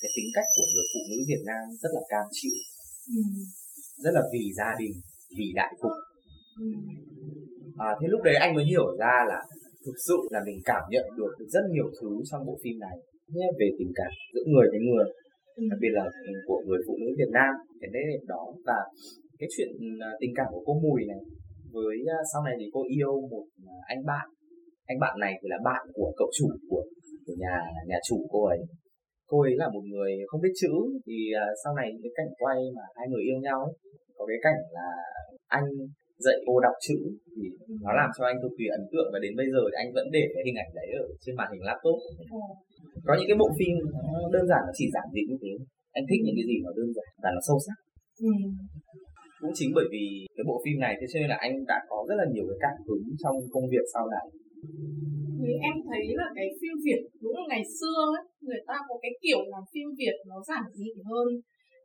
[0.01, 2.57] cái tính cách của người phụ nữ Việt Nam rất là cam chịu
[3.15, 3.21] Ừ
[4.03, 4.91] rất là vì gia đình
[5.37, 5.91] vì đại cục
[6.59, 6.65] Ừ.
[7.77, 9.39] à, thế lúc đấy anh mới hiểu ra là
[9.85, 12.97] thực sự là mình cảm nhận được rất nhiều thứ trong bộ phim này
[13.35, 15.05] Nhé, về tình cảm giữa người với người
[15.55, 15.63] Ừ.
[15.71, 16.03] đặc biệt là
[16.47, 17.51] của người phụ nữ Việt Nam.
[17.81, 18.79] Cái nét đẹp đó và
[19.39, 19.69] cái chuyện
[20.01, 21.21] à, tình cảm của cô Mùi này.
[21.73, 24.27] Với à, sau này thì cô yêu một à, anh bạn.
[24.85, 26.83] Anh bạn này thì là bạn của cậu chủ của
[27.25, 27.55] của nhà
[27.87, 28.59] nhà chủ cô ấy
[29.31, 30.73] cô ấy là một người không biết chữ
[31.05, 33.73] thì à, sau này những cái cảnh quay mà hai người yêu nhau ấy,
[34.17, 34.87] có cái cảnh là
[35.57, 35.67] anh
[36.25, 36.99] dạy cô đọc chữ
[37.35, 37.43] thì
[37.83, 39.09] nó làm cho anh cực kỳ ấn tượng.
[39.13, 41.49] Và đến bây giờ thì anh vẫn để cái hình ảnh đấy ở trên màn
[41.53, 41.97] hình laptop.
[43.07, 43.73] Có những cái bộ phim
[44.21, 45.53] nó đơn giản nó chỉ giản dị như thế.
[45.97, 47.77] Anh thích những cái gì nó đơn giản và nó sâu sắc.
[48.29, 48.33] Ừ.
[49.41, 51.97] cũng chính bởi vì cái bộ phim này thế cho nên là anh đã có
[52.09, 54.25] rất là nhiều cái cảm hứng trong công việc sau này.
[55.39, 58.95] Thì em thấy là cái phim Việt đúng là ngày xưa ấy, người ta có
[59.03, 61.29] cái kiểu làm phim Việt nó giản dị hơn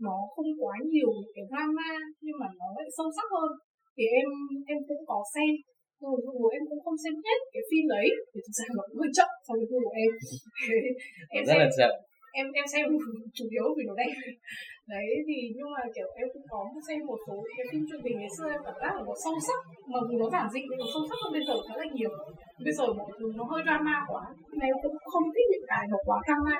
[0.06, 1.90] nó không quá nhiều cái drama
[2.24, 3.52] nhưng mà nó lại sâu sắc hơn.
[3.96, 4.28] Thì em
[4.72, 5.52] em cũng có xem.
[6.02, 8.98] Rồi dù em cũng không xem hết cái phim đấy thì thực ra nó cũng
[9.02, 10.12] hơi chậm so với của em.
[11.36, 11.92] Em rất xem là chậm
[12.38, 12.84] em em xem
[13.36, 14.12] chủ yếu vì nó đẹp.
[14.92, 18.16] Đấy, thì nhưng mà, kiểu, em cũng có xem một số cái phim truyền hình
[18.20, 19.60] ngày xưa, em cảm giác là nó sâu sắc.
[19.92, 22.12] Mà dù nó giản dị, nhưng nó sâu sắc hơn bây giờ khá là nhiều.
[22.64, 24.22] Bây giờ mọi thứ nó hơi drama quá.
[24.58, 26.56] Nên em cũng không thích những cái nó quá drama.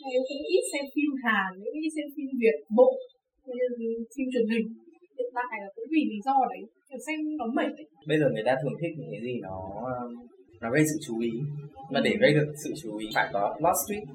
[0.00, 2.90] Nên em cũng ít xem phim Hàn cũng ít xem phim Việt, bộ
[4.14, 4.66] phim truyền hình.
[5.18, 7.86] Hiện tại là cũng vì lý do đấy, kiểu, xem nó mệt ấy.
[8.10, 9.56] bây giờ người ta thường thích những cái gì nó
[10.62, 11.30] nó gây sự chú ý
[11.90, 14.06] mà để gây được sự chú ý phải có plot twist.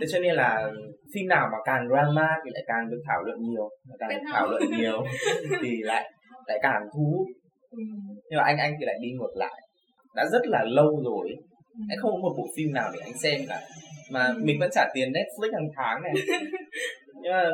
[0.00, 0.72] Thế cho nên là
[1.14, 4.46] phim nào mà càng drama thì lại càng được thảo luận nhiều càng được thảo
[4.50, 5.04] luận nhiều
[5.62, 6.10] thì lại
[6.46, 7.26] lại càng thu hút.
[7.70, 7.82] Ừ.
[8.30, 9.60] nhưng mà anh anh thì lại đi ngược lại.
[10.14, 11.36] Đã rất là lâu rồi
[11.88, 13.60] anh không có một bộ phim nào để anh xem cả.
[14.10, 16.12] Mà mình vẫn trả tiền Netflix hàng tháng này.
[17.22, 17.50] Nhưng mà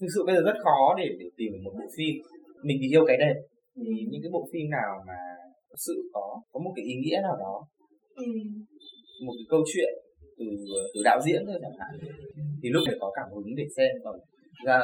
[0.00, 2.14] thực sự bây giờ rất khó để để tìm một bộ phim.
[2.62, 3.34] Mình thì yêu cái đẹp
[3.76, 5.14] thì những cái bộ phim nào mà
[5.86, 7.54] sự có có một cái ý nghĩa nào đó.
[8.14, 8.26] Ừ.
[9.26, 9.92] một cái câu chuyện
[10.38, 10.46] từ
[10.94, 11.92] từ đạo diễn thôi chẳng hạn.
[12.62, 13.90] Thì lúc này có cảm hứng để xem.
[14.04, 14.16] Còn
[14.66, 14.78] ra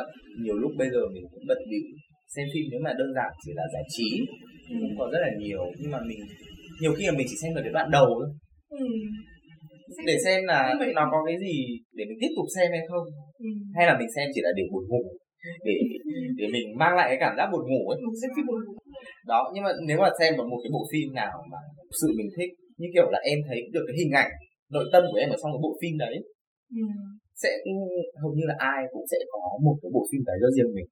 [0.44, 1.86] nhiều lúc bây giờ mình cũng bận bịu
[2.34, 4.08] xem phim nếu mà đơn giản chỉ là giải trí
[4.70, 4.76] ừ.
[4.80, 5.64] cũng có rất là nhiều.
[5.80, 6.20] Nhưng mà mình
[6.80, 8.28] nhiều khi là mình chỉ xem được cái đoạn đầu thôi.
[8.68, 8.86] Ừ.
[10.06, 11.54] để xem là nó có cái gì
[11.96, 13.06] để mình tiếp tục xem hay không.
[13.38, 13.50] Ừ.
[13.76, 15.04] hay là mình xem chỉ là để buồn ngủ
[15.64, 15.74] để
[16.38, 17.98] để mình mang lại cái cảm giác buồn ngủ ấy.
[18.22, 18.74] Xem phim buồn ngủ
[19.30, 21.60] đó nhưng mà nếu mà xem một, một cái bộ phim nào mà
[22.00, 24.30] sự mình thích như kiểu là em thấy được cái hình ảnh
[24.74, 26.14] nội tâm của em ở trong cái bộ phim đấy
[26.80, 26.84] ừ.
[27.42, 27.50] sẽ
[28.22, 30.88] hầu như là ai cũng sẽ có một cái bộ phim đấy cho riêng mình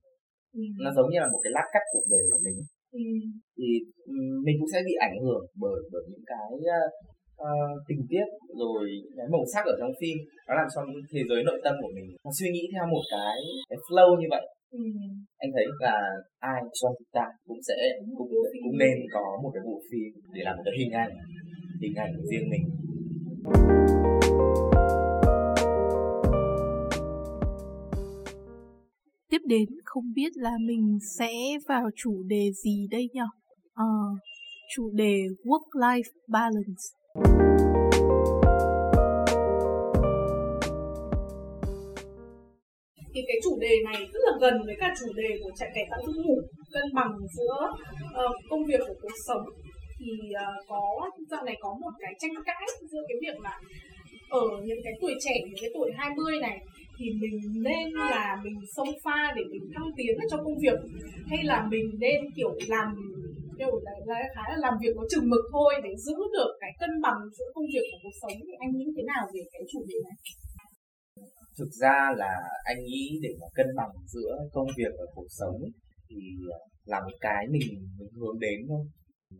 [0.60, 0.62] ừ.
[0.84, 2.58] nó giống như là một cái lát cắt cuộc đời của mình
[3.00, 3.04] ừ.
[3.56, 3.68] thì
[4.46, 6.48] mình cũng sẽ bị ảnh hưởng bởi bởi những cái
[7.46, 8.26] uh, tình tiết
[8.62, 8.82] rồi
[9.16, 10.80] cái màu sắc ở trong phim nó làm cho
[11.12, 13.36] thế giới nội tâm của mình nó suy nghĩ theo một cái
[13.70, 14.78] cái flow như vậy Ừ.
[15.38, 15.98] anh thấy là
[16.38, 17.74] ai trong chúng ta cũng sẽ
[18.18, 18.28] cũng
[18.64, 21.10] cũng nên có một cái bộ phim để làm một cái hình ảnh
[21.82, 22.64] hình ảnh của riêng mình.
[29.30, 31.32] Tiếp đến không biết là mình sẽ
[31.68, 33.20] vào chủ đề gì đây nhỉ
[33.74, 33.84] à,
[34.74, 37.47] chủ đề work life balance
[43.12, 45.86] thì cái chủ đề này rất là gần với cả chủ đề của trại cải
[45.90, 46.40] tạo giấc ngủ
[46.72, 47.58] cân bằng giữa
[48.24, 49.44] uh, công việc của cuộc sống.
[49.98, 53.60] Thì uh, có dạo này có một cái tranh cãi giữa cái việc là
[54.30, 56.58] ở những cái tuổi trẻ những cái tuổi 20 này
[56.98, 60.78] thì mình nên là mình xông pha để mình thăng tiến cho công việc
[61.26, 62.94] hay là mình nên kiểu làm
[63.58, 66.70] kiểu là, là khá là làm việc có chừng mực thôi để giữ được cái
[66.80, 68.36] cân bằng giữa công việc và cuộc sống.
[68.46, 70.16] Thì anh nghĩ thế nào về cái chủ đề này?
[71.58, 72.32] Thực ra là
[72.64, 75.56] anh nghĩ để mà cân bằng giữa công việc và cuộc sống
[76.08, 76.16] thì
[76.52, 77.68] ờ, là một cái mình
[77.98, 78.84] mình hướng đến thôi.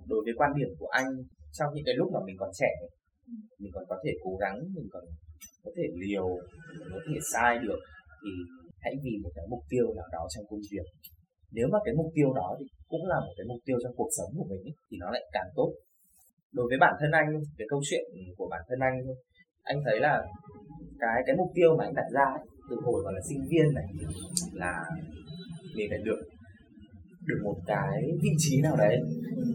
[0.07, 1.09] Đối với quan điểm của anh
[1.53, 2.73] trong những cái lúc mà mình còn trẻ
[3.59, 5.05] mình còn có thể cố gắng mình còn
[5.65, 6.29] có thể liều
[6.79, 7.81] mình có thể sai được
[8.23, 8.31] thì
[8.81, 10.87] hãy vì một cái mục tiêu nào đó trong công việc.
[11.53, 14.11] Nếu mà cái mục tiêu đó thì cũng là một cái mục tiêu trong cuộc
[14.19, 15.71] sống của mình ấy, thì nó lại càng tốt.
[16.53, 17.29] Đối với bản thân anh
[17.59, 18.05] cái câu chuyện
[18.37, 18.97] của bản thân anh
[19.63, 20.15] anh thấy là
[21.01, 23.75] cái cái mục tiêu mà anh đặt ra ấy, từ hồi còn là sinh viên
[23.75, 23.87] này
[24.53, 24.85] là
[25.77, 26.21] mình phải được
[27.27, 28.97] được một cái vị trí nào đấy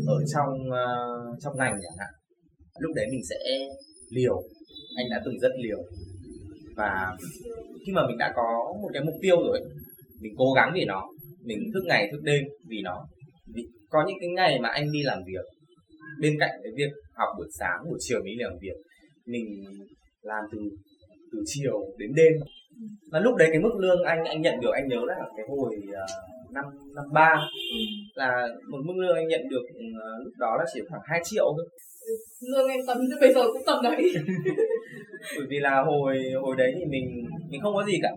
[0.08, 2.14] ở trong uh, trong ngành chẳng hạn.
[2.80, 3.38] Lúc đấy mình sẽ
[4.10, 4.44] liều
[4.98, 5.84] anh đã từng rất liều.
[6.76, 7.18] Và
[7.86, 9.60] khi mà mình đã có một cái mục tiêu rồi
[10.22, 11.10] mình cố gắng vì nó
[11.46, 13.06] mình thức ngày thức đêm vì nó.
[13.54, 15.46] Vì có những cái ngày mà anh đi làm việc
[16.22, 18.78] bên cạnh cái việc học buổi sáng buổi chiều mình làm việc
[19.26, 19.46] mình
[20.22, 20.58] làm từ
[21.34, 22.34] từ chiều đến đêm.
[23.12, 25.76] Và lúc đấy cái mức lương anh anh nhận được anh nhớ là cái hồi
[25.76, 26.66] uh, năm
[26.96, 27.36] năm ba
[28.16, 31.46] là một mức lương anh nhận được uh, lúc đó là chỉ khoảng 2 triệu
[31.58, 31.70] thôi.
[32.42, 34.04] Lương em tầm bây giờ cũng tầm đấy.
[35.38, 38.12] Bởi vì là hồi hồi đấy thì mình mình không có gì cả.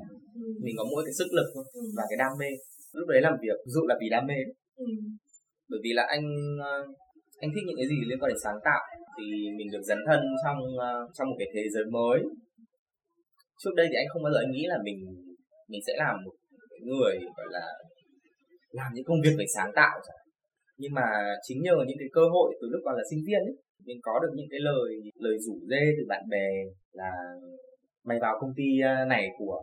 [0.62, 1.80] Mình có mỗi cái sức lực thôi ừ.
[1.96, 2.46] và cái đam mê.
[2.92, 4.34] Lúc đấy làm việc dụ là vì đam mê.
[4.76, 4.86] Ừ.
[5.68, 6.24] bởi vì là anh
[6.60, 6.96] uh,
[7.40, 8.80] anh thích những cái gì liên quan đến sáng tạo.
[9.18, 9.24] Thì
[9.56, 10.58] mình được dấn thân trong
[11.14, 12.22] trong một cái thế giới mới
[13.60, 14.98] trước đây thì anh không bao giờ anh nghĩ là mình
[15.68, 16.34] mình sẽ làm một
[16.88, 17.66] người gọi là
[18.70, 19.96] làm những công việc về sáng tạo
[20.78, 21.06] nhưng mà
[21.46, 24.14] chính nhờ những cái cơ hội từ lúc còn là sinh viên ấy mình có
[24.22, 24.88] được những cái lời
[25.24, 26.48] lời rủ dê từ bạn bè
[26.92, 27.10] là
[28.04, 28.68] mày vào công ty
[29.08, 29.62] này của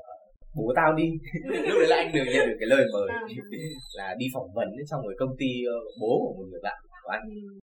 [0.58, 1.08] bố tao đi
[1.70, 3.22] lúc đấy là anh được nhận được cái lời mời à.
[4.00, 7.12] là đi phỏng vấn trong một công ty ờ, bố của một người bạn của
[7.18, 7.60] anh ừ.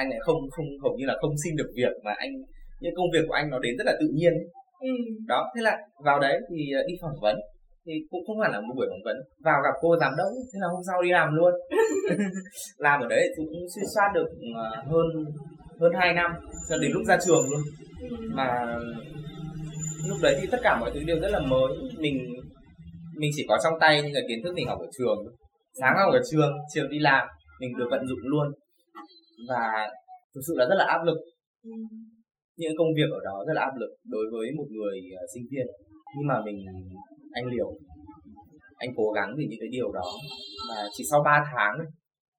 [0.00, 2.32] anh lại không không hầu như là không xin được việc mà anh
[2.80, 4.48] những công việc của anh nó đến rất là tự nhiên ấy
[4.84, 4.94] ừ.
[5.26, 7.36] đó thế là vào đấy thì ờ, đi phỏng vấn.
[7.86, 9.16] Thì cũng không hẳn là một buổi phỏng vấn.
[9.44, 11.54] Vào gặp cô giám đốc thế là hôm sau đi làm luôn.
[12.78, 15.06] Làm ở đấy cũng suy soát được ờ, hơn
[15.80, 16.30] hơn 2 năm
[16.68, 17.60] cho đến lúc ra trường luôn.
[18.10, 18.16] Ừ.
[18.30, 18.76] mà
[20.08, 21.72] lúc đấy thì tất cả mọi thứ đều rất là mới.
[21.98, 22.16] Mình
[23.16, 25.18] mình chỉ có trong tay những cái kiến thức mình học ở trường.
[25.80, 27.26] Sáng học ở trường chiều đi làm
[27.60, 28.46] mình được vận dụng luôn.
[29.48, 29.88] Và
[30.34, 31.18] thực sự là rất là áp lực
[32.56, 35.44] những công việc ở đó rất là áp lực đối với một người uh, sinh
[35.50, 35.66] viên.
[36.16, 36.58] Nhưng mà mình
[37.32, 37.70] anh liều
[38.76, 40.06] anh cố gắng vì những cái điều đó.
[40.68, 41.76] Và chỉ sau 3 tháng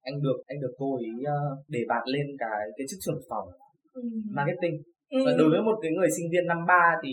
[0.02, 3.48] anh được anh được cô ấy uh, đề bạt lên cái cái chức trưởng phòng
[3.92, 4.02] ừ.
[4.36, 4.76] marketing.
[5.10, 5.18] Ừ.
[5.26, 7.12] và đối với một cái người sinh viên năm ba thì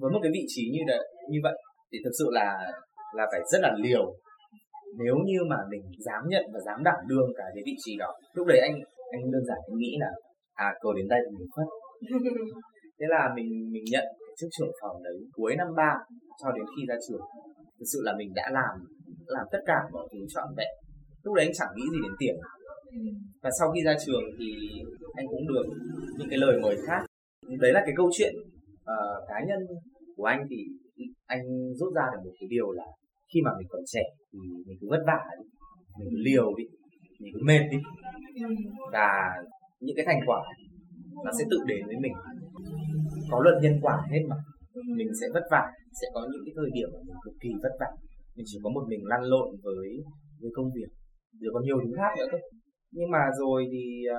[0.00, 1.56] với một cái vị trí như vậy như vậy
[1.92, 2.48] thì thực sự là
[3.16, 4.04] là phải rất là liều.
[5.04, 8.10] Nếu như mà mình dám nhận và dám đảm đương cái cái vị trí đó.
[8.36, 8.74] Lúc đấy anh
[9.14, 10.10] anh đơn giản anh nghĩ là
[10.54, 11.68] à cờ đến tay thì mình phất
[12.98, 14.04] thế là mình mình nhận
[14.38, 15.92] chức trưởng phòng đấy cuối năm ba
[16.42, 17.20] cho đến khi ra trường.
[17.78, 18.74] Thực sự là mình đã làm
[19.26, 20.72] làm tất cả mọi thứ trọn vẹn.
[21.22, 22.36] Lúc đấy anh chẳng nghĩ gì đến tiền.
[23.42, 24.50] Và sau khi ra trường thì
[25.14, 25.66] anh cũng được
[26.18, 27.00] những cái lời mời khác.
[27.60, 28.34] Đấy là cái câu chuyện
[28.74, 29.58] uh, cá nhân
[30.16, 30.56] của anh thì
[31.26, 31.42] anh
[31.74, 32.84] rút ra được một cái điều là
[33.34, 34.02] khi mà mình còn trẻ
[34.32, 35.44] thì mình cứ vất vả đi
[35.98, 36.64] mình cứ liều đi
[37.20, 37.78] mình cứ mệt đi.
[38.92, 39.08] Và
[39.80, 40.42] những cái thành quả
[41.24, 42.14] nó sẽ tự đến với mình.
[43.30, 44.38] Có luật nhân quả hết mà.
[44.98, 45.64] Mình sẽ vất vả.
[46.00, 47.90] Sẽ có những cái thời điểm mà mình cực kỳ vất vả.
[48.36, 49.86] Mình chỉ có một mình lăn lộn với
[50.40, 50.90] với công việc.
[51.40, 52.38] Rồi còn nhiều thứ khác nữa cơ.
[52.96, 53.84] Nhưng mà rồi thì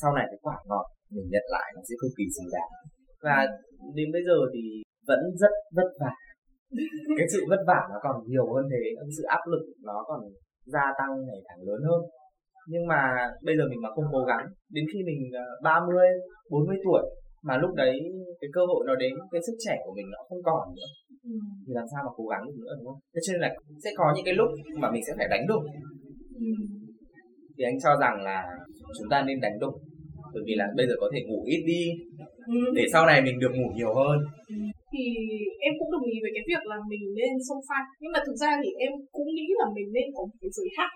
[0.00, 2.72] sau này cái quả ngọt mình nhận lại nó sẽ cực kỳ xứng đáng
[3.26, 3.36] và
[3.98, 4.62] đến bây giờ thì
[5.08, 6.14] vẫn rất vất vả.
[7.18, 8.82] Cái sự vất vả nó còn nhiều hơn thế.
[8.98, 10.20] Cái sự áp lực nó còn
[10.74, 12.00] gia tăng ngày càng lớn hơn
[12.72, 13.00] nhưng mà
[13.46, 15.20] bây giờ mình mà không cố gắng đến khi mình
[15.62, 17.02] 30, ờ, 40 tuổi
[17.48, 17.94] mà lúc đấy
[18.40, 20.90] cái cơ hội nó đến cái sức trẻ của mình nó không còn nữa
[21.32, 21.36] ừ.
[21.66, 23.50] thì làm sao mà cố gắng được nữa đúng không thế cho nên là
[23.84, 24.50] sẽ có những cái lúc
[24.82, 25.62] mà mình sẽ phải đánh đục
[26.46, 26.50] ừ.
[27.56, 28.38] thì anh cho rằng là
[28.96, 29.74] chúng ta nên đánh đục
[30.34, 31.82] bởi vì là bây giờ có thể ngủ ít đi
[32.54, 32.60] ừ.
[32.78, 34.18] để sau này mình được ngủ nhiều hơn
[34.54, 34.58] ừ.
[34.92, 35.04] thì
[35.66, 38.36] em cũng đồng ý với cái việc là mình nên xông pha nhưng mà thực
[38.42, 40.94] ra thì em cũng nghĩ là mình nên có một cái giới hạn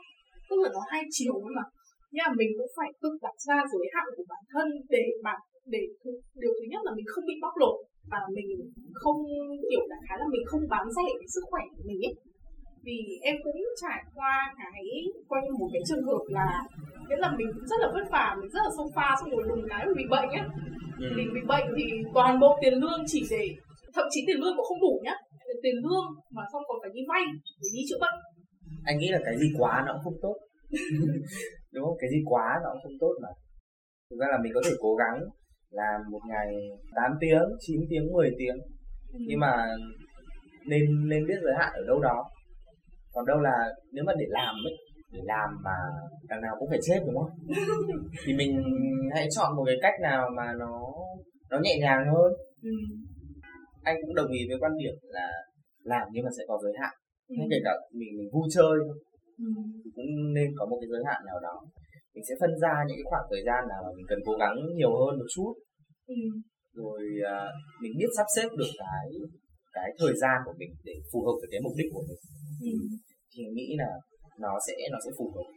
[0.51, 1.65] tức là nó hai chiều mà.
[2.13, 5.41] Nhưng mà mình cũng phải tự đặt ra giới hạn của bản thân để bản
[5.75, 5.83] để
[6.43, 7.77] điều thứ nhất là mình không bị bóc lột
[8.13, 8.49] và mình
[9.03, 9.19] không
[9.71, 12.15] kiểu đại khái là mình không bán rẻ sức khỏe của mình ấy.
[12.87, 14.85] Vì em cũng trải qua cái
[15.29, 16.49] coi như một cái trường hợp là
[17.09, 19.65] nghĩa là mình rất là vất vả mình rất là sông pha xong rồi đùng
[19.69, 20.47] cái bị bệnh ấy
[20.99, 21.07] ừ.
[21.17, 21.85] mình bị bệnh thì
[22.15, 23.45] toàn bộ tiền lương chỉ để
[23.95, 25.17] thậm chí tiền lương cũng không đủ nhá.
[25.63, 27.25] Tiền lương mà xong còn phải đi vay
[27.61, 28.19] để đi chữa bệnh
[28.85, 30.37] anh nghĩ là cái gì quá nó cũng không tốt.
[31.73, 31.97] Đúng không?
[32.01, 33.29] Cái gì quá nó cũng không tốt mà.
[34.11, 35.17] Thực ra là mình có thể cố gắng
[35.71, 36.49] làm một ngày
[36.95, 38.57] 8 tiếng 9 tiếng 10 tiếng.
[39.13, 39.19] Ừ.
[39.29, 39.67] nhưng mà
[40.67, 42.25] nên nên biết giới hạn ở đâu đó.
[43.13, 43.57] Còn đâu là
[43.93, 44.77] nếu mà để làm ấy
[45.13, 45.77] để làm mà
[46.29, 47.31] đằng nào cũng phải chết đúng không?
[48.27, 48.63] Thì mình
[49.15, 50.83] hãy chọn một cái cách nào mà nó
[51.51, 52.33] nó nhẹ nhàng hơn.
[52.63, 52.71] Ừ.
[53.83, 55.29] anh cũng đồng ý với quan điểm là
[55.83, 56.95] làm nhưng mà sẽ có giới hạn
[57.31, 57.37] ừ.
[57.51, 58.75] kể cả mình mình vui chơi
[59.45, 59.49] ừ.
[59.97, 61.55] cũng nên có một cái giới hạn nào đó
[62.15, 64.57] mình sẽ phân ra những cái khoảng thời gian nào mà mình cần cố gắng
[64.79, 65.53] nhiều hơn một chút
[66.07, 66.21] ừ.
[66.81, 67.51] rồi uh,
[67.83, 69.07] mình biết sắp xếp được cái
[69.77, 72.21] cái thời gian của mình để phù hợp với cái mục đích của mình
[72.73, 72.75] ừ.
[73.33, 73.91] thì nghĩ là
[74.41, 75.49] nó sẽ nó sẽ phù hợp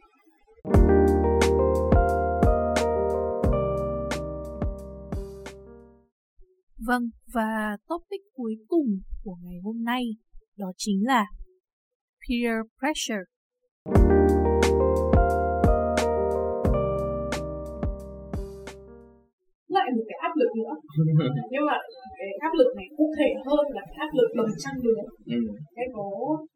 [6.86, 8.86] Vâng, và topic cuối cùng
[9.24, 10.02] của ngày hôm nay
[10.56, 11.26] đó chính là
[12.24, 13.24] peer pressure.
[19.76, 20.74] lại một cái áp lực nữa
[21.52, 21.76] nhưng mà
[22.18, 25.02] cái áp lực này cụ thể hơn là cái áp lực đồng trang lứa
[25.36, 25.40] ừ.
[25.82, 26.06] em có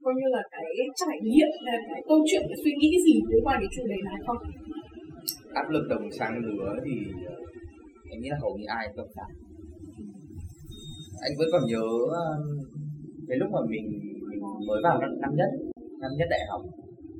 [0.04, 0.68] coi như là cái
[1.00, 3.98] trải nghiệm là cái câu chuyện cái suy nghĩ gì liên quan đến chủ đề
[4.08, 4.40] này không
[5.60, 6.94] áp lực đồng trang lứa thì
[7.26, 7.34] ờ,
[8.10, 9.32] em nghĩ là hầu như ai cũng phải
[11.26, 11.86] anh vẫn còn nhớ
[13.28, 13.86] cái lúc mà mình
[14.68, 15.50] mới vào năm, năm nhất
[16.00, 16.62] năm nhất đại học.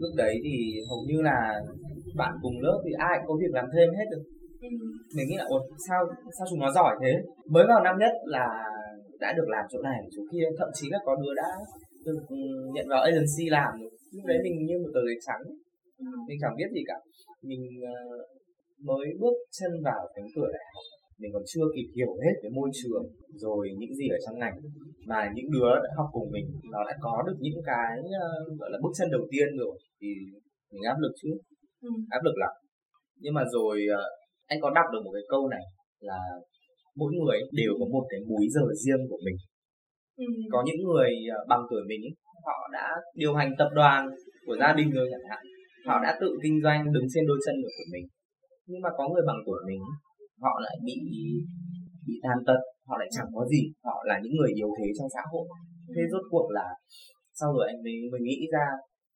[0.02, 0.54] Lúc đấy thì
[0.88, 1.60] hầu như là
[2.16, 4.22] bạn cùng lớp thì ai cũng có việc làm thêm hết được
[4.60, 4.68] ừ.
[5.16, 6.00] mình nghĩ là ôi sao
[6.38, 7.12] sao chúng nó giỏi thế?
[7.50, 8.46] Mới vào năm nhất là
[9.20, 11.48] đã được làm chỗ này chỗ kia thậm chí là có đứa đã
[12.06, 12.20] được
[12.74, 13.90] nhận vào agency làm rồi.
[14.12, 15.42] Lúc đấy mình như một tờ giấy trắng.
[15.98, 16.06] Ừ.
[16.28, 16.98] mình chẳng biết gì cả.
[17.42, 17.62] Mình
[17.94, 17.98] ờ,
[18.88, 20.84] mới bước chân vào cánh cửa đại học
[21.20, 23.04] mình còn chưa kịp hiểu hết cái môi trường
[23.44, 24.56] rồi những gì ở trong ngành.
[25.10, 28.70] Mà những đứa đã học cùng mình nó lại có được những cái uh, gọi
[28.72, 30.08] là bước chân đầu tiên rồi thì
[30.72, 31.30] mình áp lực chứ.
[31.82, 31.90] Ừ.
[32.10, 32.52] áp lực lắm.
[33.22, 34.06] Nhưng mà rồi uh,
[34.46, 35.64] anh có đọc được một cái câu này
[36.00, 36.18] là
[36.96, 39.36] mỗi người đều có một cái múi giờ riêng của mình.
[40.16, 40.24] Ừ.
[40.52, 42.00] có những người uh, bằng tuổi mình
[42.46, 44.08] họ đã điều hành tập đoàn
[44.46, 45.42] của gia đình rồi chẳng hạn.
[45.86, 48.06] Họ đã tự kinh doanh đứng trên đôi chân của mình.
[48.66, 49.80] Nhưng mà có người bằng tuổi mình
[50.42, 50.96] họ lại bị
[52.06, 55.08] bị tàn tật họ lại chẳng có gì họ là những người yếu thế trong
[55.14, 55.46] xã hội
[55.94, 56.66] thế rốt cuộc là
[57.40, 58.66] sau rồi anh mới mới nghĩ ra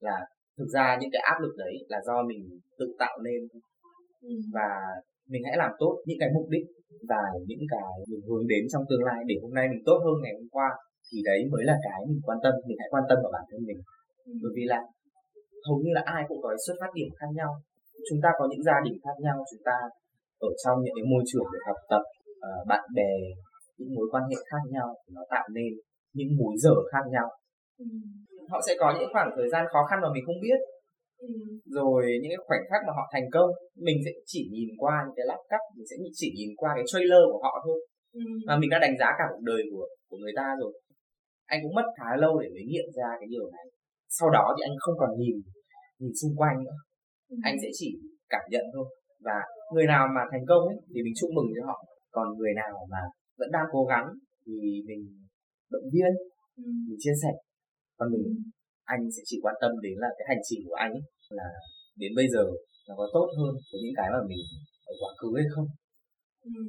[0.00, 0.16] là
[0.58, 2.42] thực ra những cái áp lực đấy là do mình
[2.78, 3.40] tự tạo nên
[4.20, 4.35] ừ.
[4.56, 4.68] và
[5.32, 6.66] mình hãy làm tốt những cái mục đích
[7.11, 10.16] và những cái mình hướng đến trong tương lai để hôm nay mình tốt hơn
[10.22, 10.68] ngày hôm qua
[11.08, 13.61] thì đấy mới là cái mình quan tâm mình hãy quan tâm vào bản thân
[13.68, 13.80] mình
[14.24, 14.32] ừ.
[14.42, 14.80] bởi vì là
[15.66, 17.50] hầu như là ai cũng có xuất phát điểm khác nhau
[18.08, 19.76] chúng ta có những gia đình khác nhau chúng ta
[20.48, 22.02] ở trong những cái môi trường để học tập
[22.46, 23.12] uh, bạn bè
[23.76, 25.70] những mối quan hệ khác nhau nó tạo nên
[26.16, 27.28] những múi giờ khác nhau
[27.78, 27.87] ừ.
[28.50, 30.59] họ sẽ có những khoảng thời gian khó khăn mà mình không biết
[31.18, 31.28] ừ.
[31.78, 33.50] rồi những cái khoảnh khắc mà họ thành công
[33.87, 36.85] mình sẽ chỉ nhìn qua những cái lát cắt mình sẽ chỉ nhìn qua cái
[36.90, 37.78] trailer của họ thôi
[38.12, 38.20] ừ.
[38.46, 40.72] mà mình đã đánh giá cả cuộc đời của của người ta rồi
[41.52, 43.66] anh cũng mất khá lâu để mới nghiệm ra cái điều này
[44.09, 45.37] sau đó thì anh không còn nhìn
[46.00, 46.78] nhìn xung quanh nữa
[47.31, 47.37] ừ.
[47.48, 47.88] anh sẽ chỉ
[48.28, 48.87] cảm nhận thôi
[49.26, 49.37] và
[49.72, 51.78] người nào mà thành công ấy thì mình chúc mừng cho họ.
[52.11, 53.02] Còn người nào mà
[53.38, 54.06] vẫn đang cố gắng
[54.46, 55.02] thì mình
[55.70, 56.12] động viên
[56.56, 56.62] ừ.
[56.88, 57.32] mình chia sẻ.
[57.98, 58.24] Còn mình
[58.85, 61.48] anh sẽ chỉ quan tâm đến là cái hành trình của anh ấy, là
[61.96, 62.44] đến bây giờ
[62.88, 64.42] nó có tốt hơn của những cái mà mình
[64.90, 65.66] ở quá khứ hay không.
[66.44, 66.62] Ừ.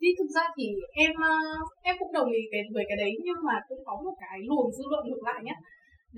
[0.00, 0.66] thì thực ra thì
[1.04, 1.34] em ờ,
[1.82, 4.72] em cũng đồng ý cái với cái đấy nhưng mà cũng có một cái luồng
[4.76, 5.56] dư luận ngược lại nhé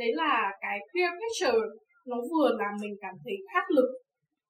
[0.01, 1.65] đấy là cái peer pressure
[2.11, 3.91] nó vừa làm mình cảm thấy áp lực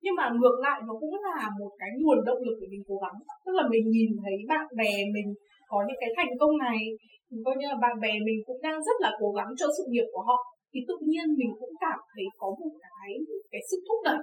[0.06, 2.96] nhưng mà ngược lại nó cũng là một cái nguồn động lực để mình cố
[3.04, 3.18] gắng.
[3.44, 5.28] Tức là mình nhìn thấy bạn bè mình
[5.70, 6.78] có những cái thành công này
[7.46, 10.06] coi như là bạn bè mình cũng đang rất là cố gắng cho sự nghiệp
[10.14, 10.38] của họ.
[10.72, 13.10] Thì tự nhiên mình cũng cảm thấy có một cái
[13.52, 14.22] cái sức thúc đẩy.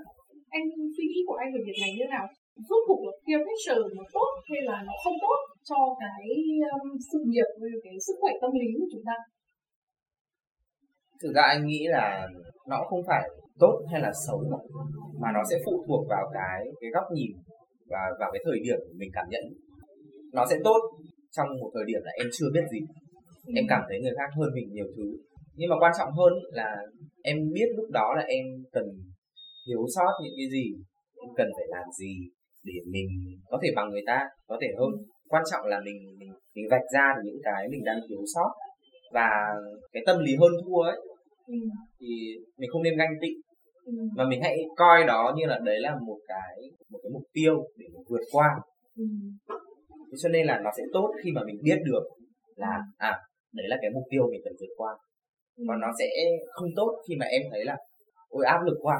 [0.57, 0.65] Anh
[0.95, 2.25] suy nghĩ của anh về việc này như nào?
[2.67, 6.25] Rốt cuộc là peer pressure nó tốt hay là nó không tốt cho cái
[6.71, 9.17] um, sự nghiệp với cái sức khỏe tâm lý của chúng ta?
[11.21, 12.05] Thực ra anh nghĩ là
[12.71, 13.23] nó không phải
[13.59, 14.43] tốt hay là xấu
[15.21, 17.31] mà nó sẽ phụ thuộc vào cái cái góc nhìn
[17.87, 19.43] và vào cái thời điểm mình cảm nhận.
[20.33, 20.79] Nó sẽ tốt
[21.31, 22.79] trong một thời điểm là em chưa biết gì.
[23.47, 23.51] Ừ.
[23.55, 25.07] em cảm thấy người khác hơn mình nhiều thứ.
[25.55, 26.75] Nhưng mà quan trọng hơn là
[27.23, 28.85] em biết lúc đó là em cần
[29.67, 30.65] thiếu sót những cái gì
[31.21, 32.13] em cần phải làm gì
[32.63, 33.07] để mình
[33.49, 34.91] có thể bằng người ta có thể hơn.
[35.27, 38.49] Quan trọng là mình mình, mình vạch ra những cái mình đang thiếu sót.
[39.13, 39.29] Và
[39.91, 40.99] cái tâm lý hơn thua ấy
[41.47, 41.53] ừ.
[41.99, 42.07] thì
[42.57, 43.27] mình không nên ganh tị.
[43.85, 43.93] Ừ.
[44.15, 47.63] mà mình hãy coi đó như là đấy là một cái một cái mục tiêu
[47.77, 48.47] để mình vượt qua.
[48.97, 49.03] Ừ.
[50.23, 52.03] cho nên là nó sẽ tốt khi mà mình biết được
[52.55, 53.19] là à
[53.53, 54.97] đấy là cái mục tiêu mình cần vượt qua.
[55.57, 55.63] Ừ.
[55.67, 56.05] còn nó sẽ
[56.51, 57.77] không tốt khi mà em thấy là
[58.29, 58.99] ôi áp lực quá.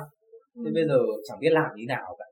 [0.66, 2.26] Thế bây giờ chẳng biết làm như nào cả.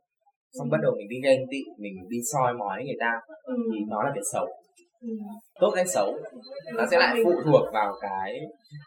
[0.53, 4.03] Xong bắt đầu mình đi ghen tị mình đi soi mói người ta thì nó
[4.03, 4.47] là cái xấu
[5.61, 6.09] tốt hay xấu?
[6.77, 8.29] Nó sẽ lại phụ thuộc vào cái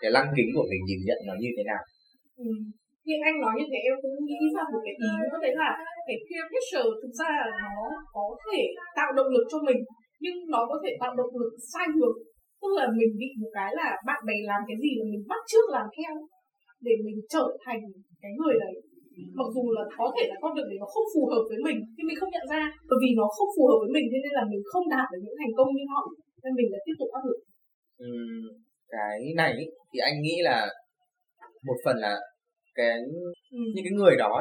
[0.00, 1.82] cái lăng kính của mình nhìn nhận nó như thế nào.
[2.36, 2.50] Ừ.
[3.28, 5.70] anh nói như thế, em cũng nghĩ ra một cái ý nữa, đấy là
[6.06, 7.76] cái peer pressure thực ra là nó
[8.16, 8.60] có thể
[8.96, 9.80] tạo động lực cho mình,
[10.24, 12.16] nhưng nó có thể tạo động lực sai hướng
[12.64, 15.40] tức là mình bị một cái là bạn bè làm cái gì là mình bắt
[15.50, 16.12] trước làm theo
[16.86, 17.80] để mình trở thành
[18.22, 18.74] cái người đấy
[19.40, 21.78] mặc dù là có thể là con đường đấy nó không phù hợp với mình
[21.96, 22.62] nhưng mình không nhận ra.
[22.88, 25.20] Bởi vì nó không phù hợp với mình thế nên là mình không đạt được
[25.24, 26.02] những thành công như họ.
[26.42, 27.40] Nên mình lại tiếp tục áp lực.
[28.08, 28.12] Ừ,
[28.94, 29.52] cái này
[29.90, 30.58] thì anh nghĩ là
[31.66, 32.14] một phần là
[32.78, 32.98] cái
[33.58, 33.62] ừ.
[33.74, 34.34] những cái người đó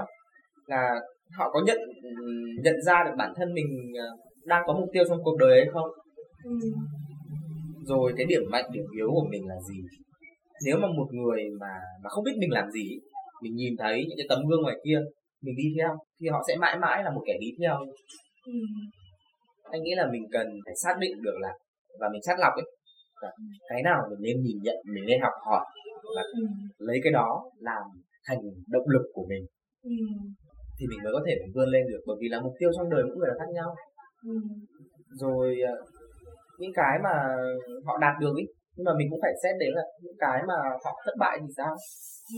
[0.66, 0.84] là
[1.38, 1.78] họ có nhận
[2.64, 3.70] nhận ra được bản thân mình
[4.06, 4.08] ờ,
[4.46, 5.90] đang có mục tiêu trong cuộc đời hay không?
[6.44, 6.56] Ừ.
[7.86, 9.80] rồi cái điểm mạnh điểm yếu của mình là gì?
[10.66, 13.00] Nếu mà một người mà mà không biết mình làm gì
[13.44, 15.00] mình nhìn thấy những cái tấm gương ngoài kia
[15.42, 17.76] mình đi theo thì họ sẽ mãi mãi là một kẻ đi theo
[18.46, 18.54] ừ.
[19.64, 21.54] anh nghĩ là mình cần phải xác định được là
[22.00, 22.66] và mình chắt lọc ấy
[23.70, 25.66] cái nào mình nên nhìn nhận mình nên học hỏi
[26.16, 26.44] và ừ.
[26.78, 27.82] lấy cái đó làm
[28.28, 29.46] thành động lực của mình
[29.84, 29.92] ừ.
[30.80, 33.04] thì mình mới có thể vươn lên được bởi vì là mục tiêu trong đời
[33.08, 33.76] mỗi người là khác nhau
[34.26, 34.34] ừ.
[35.10, 35.76] rồi ờ,
[36.58, 37.14] những cái mà
[37.86, 40.58] họ đạt được ý nhưng mà mình cũng phải xét đến là những cái mà
[40.84, 41.74] họ thất bại thì sao?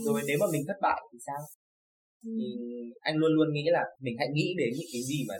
[0.06, 1.40] Rồi nếu mà mình thất bại thì sao?
[2.24, 2.30] Ừ.
[2.38, 2.46] thì
[3.08, 5.36] anh luôn luôn nghĩ là mình hãy nghĩ đến những cái gì mà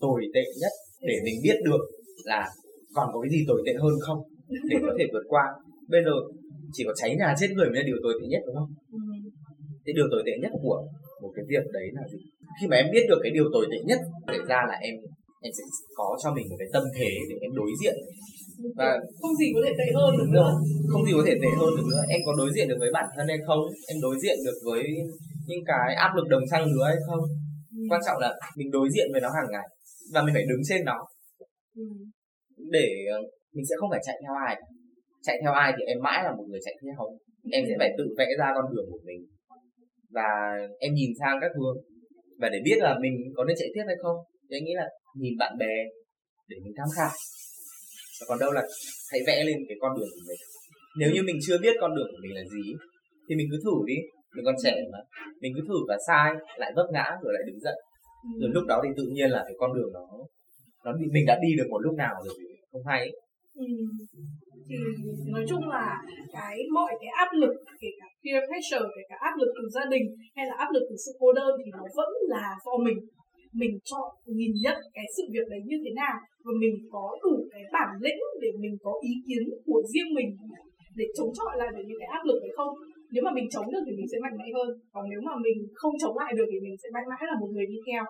[0.00, 0.72] tồi tệ nhất
[1.08, 1.82] để mình biết được
[2.24, 2.42] là
[2.94, 4.20] còn có cái gì tồi tệ hơn không
[4.70, 5.44] để có thể vượt qua.
[5.88, 6.14] Bây giờ
[6.72, 8.70] chỉ có cháy nhà chết người mới là điều tồi tệ nhất đúng không?
[8.92, 8.98] Ừ.
[9.84, 10.78] cái điều tồi tệ nhất của
[11.22, 12.18] một cái việc đấy là gì?
[12.60, 14.94] Khi mà em biết được cái điều tồi tệ nhất xảy ra là em
[15.46, 15.64] em sẽ
[15.98, 17.96] có cho mình một cái tâm thế để em đối diện
[18.78, 18.88] và
[19.20, 20.52] không gì có thể tệ hơn được nữa.
[20.90, 22.02] Không gì có thể tệ hơn được nữa.
[22.14, 23.60] Em có đối diện được với bản thân hay không?
[23.90, 24.82] Em đối diện được với
[25.48, 27.22] những cái áp lực đồng trang lứa hay không?
[27.78, 27.82] Ừ.
[27.90, 29.68] quan trọng là mình đối diện với nó hàng ngày
[30.12, 30.98] và mình phải đứng trên nó.
[31.76, 31.86] Ừ.
[32.76, 33.18] để ờ,
[33.54, 34.54] mình sẽ không phải chạy theo ai.
[35.26, 36.98] Chạy theo ai thì em mãi là một người chạy theo.
[37.52, 39.20] Em sẽ phải tự vẽ ra con đường của mình.
[40.10, 40.28] Và
[40.78, 41.76] em nhìn sang các hướng.
[42.40, 44.16] Và để biết là mình có nên chạy tiếp hay không
[44.48, 44.88] thì anh nghĩ là
[45.20, 45.74] nhìn bạn bè
[46.48, 47.14] để mình tham khảo
[48.24, 48.62] Dạ, còn đâu là
[49.10, 50.40] hãy vẽ lên cái con đường của mình.
[51.00, 52.64] Nếu như mình chưa biết con đường của mình là gì
[53.28, 53.98] thì mình cứ thử đi.
[54.34, 54.98] Mình còn trẻ mà.
[55.42, 57.78] Mình cứ thử và sai lại vấp ngã rồi lại đứng dậy.
[58.40, 60.06] Rồi lúc đó thì tự nhiên là cái con đường đó
[60.84, 62.34] nó đi, mình đã đi được một lúc nào rồi
[62.72, 63.02] không hay
[63.54, 63.66] ừ.
[64.68, 64.76] thì
[65.34, 65.84] nói chung là
[66.32, 69.84] cái mọi cái áp lực kể cả peer pressure kể cả áp lực từ gia
[69.90, 70.04] đình
[70.36, 72.98] hay là áp lực từ sự cô đơn thì nó vẫn là do mình
[73.60, 77.34] mình chọn nhìn nhận cái sự việc đấy như thế nào và mình có đủ
[77.52, 80.28] cái bản lĩnh để mình có ý kiến của riêng mình
[80.98, 82.72] để chống chọi lại được những cái áp lực đấy không?
[83.12, 85.58] Nếu mà mình chống được thì mình sẽ mạnh mẽ hơn, còn nếu mà mình
[85.80, 88.04] không chống lại được thì mình sẽ mãi mãi là một người đi theo.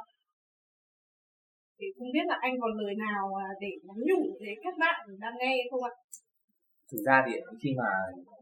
[1.78, 4.98] Thì không biết là anh còn lời nào à, để nhắn nhủ để các bạn
[5.22, 5.92] đang nghe không ạ?
[6.92, 7.32] Thực ra thì
[7.62, 7.88] khi mà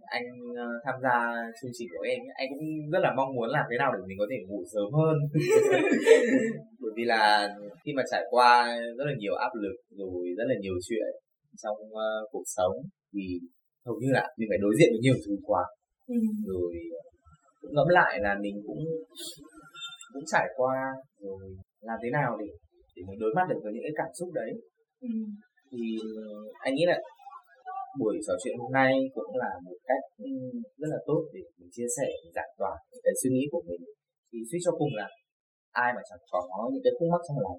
[0.06, 0.26] anh
[0.56, 1.16] ờ, tham gia
[1.62, 4.18] chương trình của em anh cũng rất là mong muốn làm thế nào để mình
[4.18, 5.16] có thể ngủ sớm hơn
[6.82, 7.48] bởi vì là
[7.84, 11.08] khi mà trải qua rất là nhiều áp lực rồi rất là nhiều chuyện
[11.62, 12.74] trong uh, cuộc sống
[13.12, 13.38] thì
[13.86, 15.62] hầu như là mình phải đối diện với nhiều thứ quá
[16.06, 16.14] ừ.
[16.46, 16.74] rồi
[17.60, 18.84] cũng ngẫm lại là mình cũng
[20.12, 20.74] cũng trải qua
[21.20, 22.46] rồi làm thế nào để
[22.96, 24.50] để mình đối mặt được với những cái cảm xúc đấy
[25.00, 25.08] ừ.
[25.70, 25.98] thì
[26.60, 26.98] anh nghĩ là
[28.00, 30.04] buổi trò chuyện hôm nay cũng là một cách
[30.80, 32.74] rất là tốt để mình chia sẻ giải tỏa
[33.04, 33.82] cái suy nghĩ của mình.
[34.32, 35.08] Thì suy cho cùng là
[35.84, 37.58] ai mà chẳng có những cái khúc mắc trong lòng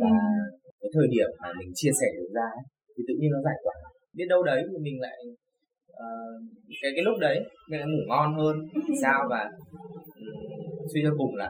[0.00, 0.70] và ừ.
[0.80, 2.48] cái thời điểm mà mình chia sẻ được ra
[2.94, 3.76] thì tự nhiên nó giải tỏa.
[4.16, 5.18] Biết đâu đấy thì mình lại
[6.02, 6.36] uh,
[6.82, 7.36] cái cái lúc đấy
[7.68, 8.56] mình lại ngủ ngon hơn
[9.02, 9.42] sao và
[10.20, 11.48] um, suy cho cùng là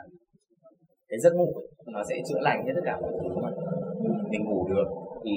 [1.09, 3.51] cái giấc ngủ ấy, nó sẽ chữa lành hết tất cả mọi thứ mà
[4.31, 4.89] mình ngủ được
[5.25, 5.31] thì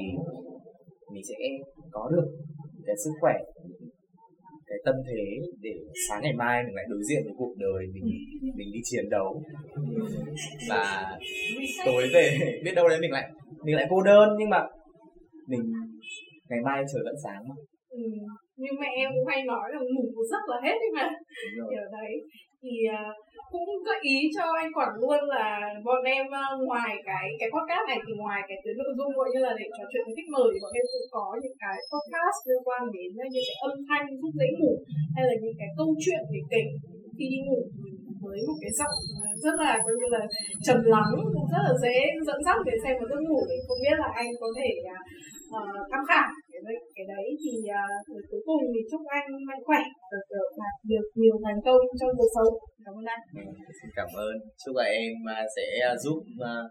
[1.14, 1.36] mình sẽ
[1.92, 2.28] có được
[2.86, 3.34] cái sức khỏe,
[4.68, 5.74] cái tâm thế để
[6.10, 8.04] sáng ngày mai mình lại đối diện với cuộc đời mình
[8.56, 9.44] mình đi chiến đấu
[10.70, 11.06] và
[11.86, 13.32] tối về, biết đâu đấy mình lại
[13.64, 14.60] mình lại cô đơn, nhưng mà
[15.48, 15.74] mình,
[16.50, 17.56] ngày mai trời vẫn sáng mà.
[17.90, 18.00] Ừ
[18.62, 21.08] nhưng mà em cũng hay nói là ngủ một giấc là hết đấy mà.
[21.72, 22.14] Kiểu đấy.
[22.62, 23.16] Thì uh,
[23.54, 25.48] cũng gợi ý cho anh quản luôn là
[25.86, 29.28] bọn em uh, ngoài cái cái podcast này thì ngoài cái tuyến nội dung gọi
[29.34, 31.78] như là để trò chuyện với khách mời thì bọn em cũng có những cái
[31.92, 34.74] podcast liên quan đến những cái âm thanh giúp dễ ngủ
[35.16, 36.64] hay là những cái câu chuyện để kể
[37.18, 37.62] khi đi ngủ
[38.24, 38.98] với một cái giọng
[39.44, 40.24] rất là coi như là
[40.66, 41.14] trầm lắng
[41.52, 41.98] rất là dễ
[42.28, 43.40] dẫn dắt để xem một giấc ngủ.
[43.50, 44.70] Thì không biết là anh có thể
[45.58, 46.62] uh, tham khảo cái,
[46.96, 49.84] cái đấy thì uh, cuối cùng thì chúc anh mạnh khỏe
[50.32, 52.54] được đạt được nhiều thành công trong cuộc sống.
[52.86, 53.24] Cảm ơn anh.
[53.36, 53.44] Ừ,
[53.80, 54.34] xin cảm ơn.
[54.62, 56.66] Chúc là em uh, sẽ uh, giúp uh,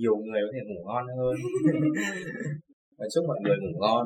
[0.00, 1.36] nhiều người có thể ngủ ngon hơn.
[2.98, 4.04] Và chúc mọi người ngủ ngon